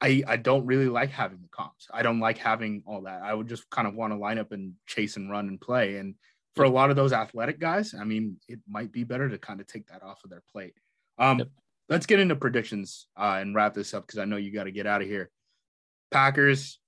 [0.00, 1.88] I, I don't really like having the comps.
[1.92, 3.22] I don't like having all that.
[3.22, 5.96] I would just kind of want to line up and chase and run and play.
[5.96, 6.14] And
[6.54, 9.60] for a lot of those athletic guys, I mean, it might be better to kind
[9.60, 10.74] of take that off of their plate.
[11.18, 11.48] Um, yep.
[11.88, 14.70] Let's get into predictions uh, and wrap this up because I know you got to
[14.70, 15.30] get out of here.
[16.10, 16.78] Packers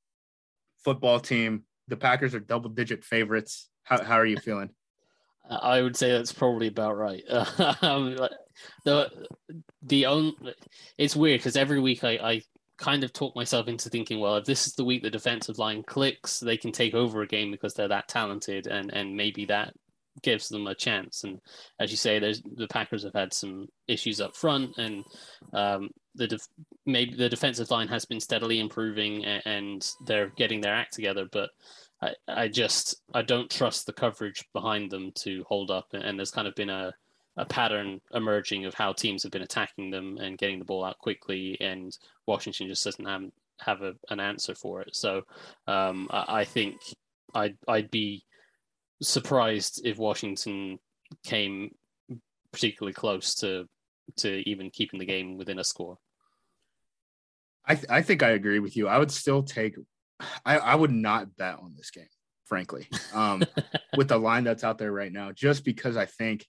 [0.84, 1.64] football team.
[1.88, 3.68] The Packers are double digit favorites.
[3.82, 4.70] How, how are you feeling?
[5.48, 7.24] I would say that's probably about right.
[7.82, 8.16] um,
[8.84, 9.10] the
[9.82, 10.34] the only
[10.96, 12.42] it's weird because every week I, I
[12.78, 15.82] kind of talk myself into thinking, well, if this is the week the defensive line
[15.82, 19.74] clicks, they can take over a game because they're that talented, and and maybe that
[20.22, 21.24] gives them a chance.
[21.24, 21.40] And
[21.78, 25.04] as you say, there's the Packers have had some issues up front, and
[25.52, 26.48] um, the def-
[26.86, 31.26] maybe the defensive line has been steadily improving, and, and they're getting their act together,
[31.30, 31.50] but.
[32.02, 36.30] I, I just I don't trust the coverage behind them to hold up, and there's
[36.30, 36.94] kind of been a
[37.36, 40.98] a pattern emerging of how teams have been attacking them and getting the ball out
[40.98, 41.96] quickly, and
[42.26, 43.24] Washington just doesn't have
[43.60, 44.96] have a, an answer for it.
[44.96, 45.22] So
[45.66, 46.76] um, I, I, think
[47.34, 48.24] I'd I'd be
[49.02, 50.78] surprised if Washington
[51.24, 51.74] came
[52.52, 53.66] particularly close to
[54.16, 55.96] to even keeping the game within a score.
[57.64, 58.88] I th- I think I agree with you.
[58.88, 59.76] I would still take.
[60.44, 62.08] I, I would not bet on this game,
[62.44, 63.42] frankly, um,
[63.96, 66.46] with the line that's out there right now, just because I think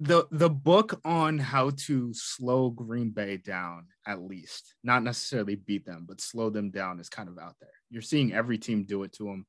[0.00, 5.86] the the book on how to slow Green Bay down, at least, not necessarily beat
[5.86, 7.70] them, but slow them down is kind of out there.
[7.90, 9.46] You're seeing every team do it to them.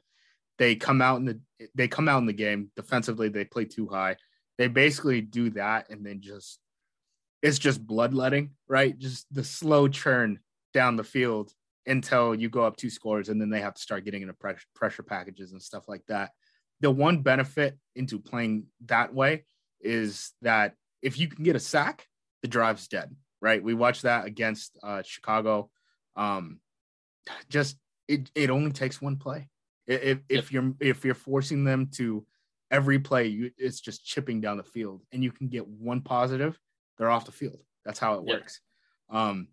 [0.57, 1.39] They come out in the
[1.75, 4.17] they come out in the game defensively, they play too high.
[4.57, 6.59] They basically do that and then just
[7.41, 8.97] it's just bloodletting, right?
[8.97, 10.39] Just the slow churn
[10.73, 11.51] down the field
[11.85, 14.65] until you go up two scores and then they have to start getting into pressure,
[14.73, 16.31] pressure packages and stuff like that.
[16.79, 19.43] The one benefit into playing that way
[19.81, 22.07] is that if you can get a sack,
[22.41, 23.61] the drive's dead, right?
[23.61, 25.69] We watched that against uh, Chicago.
[26.15, 26.59] Um,
[27.49, 27.77] just
[28.07, 29.49] it, it only takes one play.
[29.87, 32.25] If if you're if you're forcing them to
[32.71, 36.57] every play, you, it's just chipping down the field, and you can get one positive,
[36.97, 37.59] they're off the field.
[37.85, 38.61] That's how it works.
[39.09, 39.49] Um,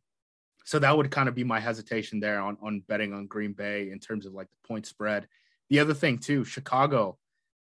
[0.65, 3.91] so that would kind of be my hesitation there on on betting on Green Bay
[3.91, 5.29] in terms of like the point spread.
[5.69, 7.19] The other thing too, Chicago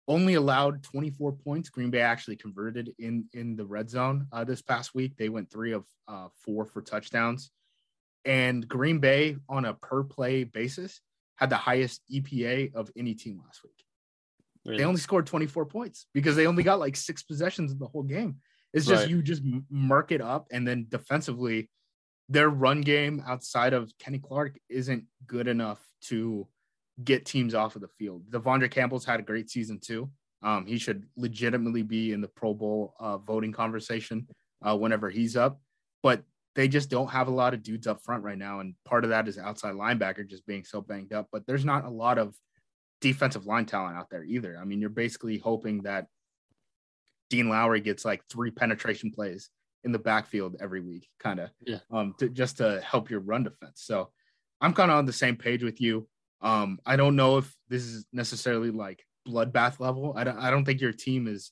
[0.07, 1.71] only allowed 24 points.
[1.71, 5.17] Green Bay actually converted in in the red zone uh, this past week.
[5.17, 7.51] They went three of uh, four for touchdowns,
[8.25, 11.01] and Green Bay on a per play basis
[11.37, 13.73] had the highest EPA of any team last week.
[14.65, 14.79] Really?
[14.79, 18.03] They only scored 24 points because they only got like six possessions in the whole
[18.03, 18.37] game.
[18.73, 19.11] It's just right.
[19.11, 21.71] you just mark it up, and then defensively,
[22.29, 26.49] their run game outside of Kenny Clark isn't good enough to
[27.03, 28.25] get teams off of the field.
[28.31, 30.11] De'Vondre Campbell's had a great season too.
[30.43, 34.27] Um, he should legitimately be in the Pro Bowl uh, voting conversation
[34.63, 35.61] uh, whenever he's up,
[36.03, 36.23] but
[36.55, 38.61] they just don't have a lot of dudes up front right now.
[38.61, 41.85] And part of that is outside linebacker just being so banged up, but there's not
[41.85, 42.35] a lot of
[43.01, 44.57] defensive line talent out there either.
[44.61, 46.07] I mean, you're basically hoping that
[47.29, 49.51] Dean Lowry gets like three penetration plays
[49.83, 51.79] in the backfield every week, kind of, yeah.
[51.91, 53.83] um, to, just to help your run defense.
[53.85, 54.11] So
[54.61, 56.09] I'm kind of on the same page with you.
[56.41, 60.15] Um, I don't know if this is necessarily like bloodbath level.
[60.17, 61.51] I don't, I don't think your team is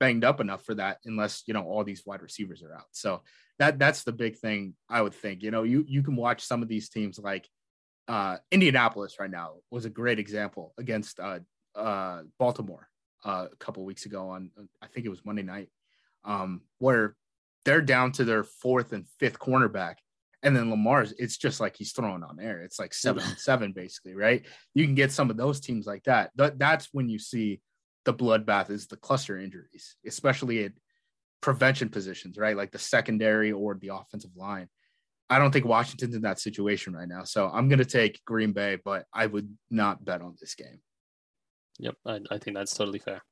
[0.00, 2.86] banged up enough for that unless you know all these wide receivers are out.
[2.92, 3.22] So
[3.58, 5.42] that that's the big thing I would think.
[5.42, 7.48] You know, you you can watch some of these teams like
[8.08, 11.40] uh, Indianapolis right now was a great example against uh,
[11.74, 12.88] uh, Baltimore
[13.24, 14.50] uh, a couple weeks ago on
[14.82, 15.68] I think it was Monday night.
[16.24, 17.16] um, where
[17.64, 19.96] they're down to their fourth and fifth cornerback.
[20.42, 22.62] And then Lamar's, it's just like he's throwing on air.
[22.62, 24.46] It's like seven and seven, basically, right?
[24.74, 26.30] You can get some of those teams like that.
[26.38, 27.60] Th- that's when you see
[28.04, 30.72] the bloodbath is the cluster injuries, especially at
[31.40, 32.56] prevention positions, right?
[32.56, 34.68] Like the secondary or the offensive line.
[35.30, 37.24] I don't think Washington's in that situation right now.
[37.24, 40.80] So I'm going to take Green Bay, but I would not bet on this game.
[41.78, 41.96] Yep.
[42.06, 43.22] I, I think that's totally fair.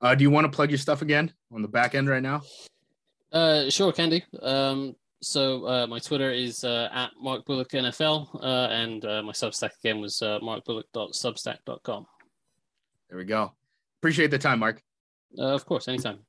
[0.00, 2.42] Uh, do you want to plug your stuff again on the back end right now?
[3.32, 4.24] Uh, sure, Candy.
[4.42, 9.32] Um, so uh, my Twitter is uh, at Mark Bullock NFL, uh, and uh, my
[9.32, 12.06] Substack again was uh, markbullock.substack.com.
[13.08, 13.52] There we go.
[14.00, 14.82] Appreciate the time, Mark.
[15.36, 16.20] Uh, of course, anytime.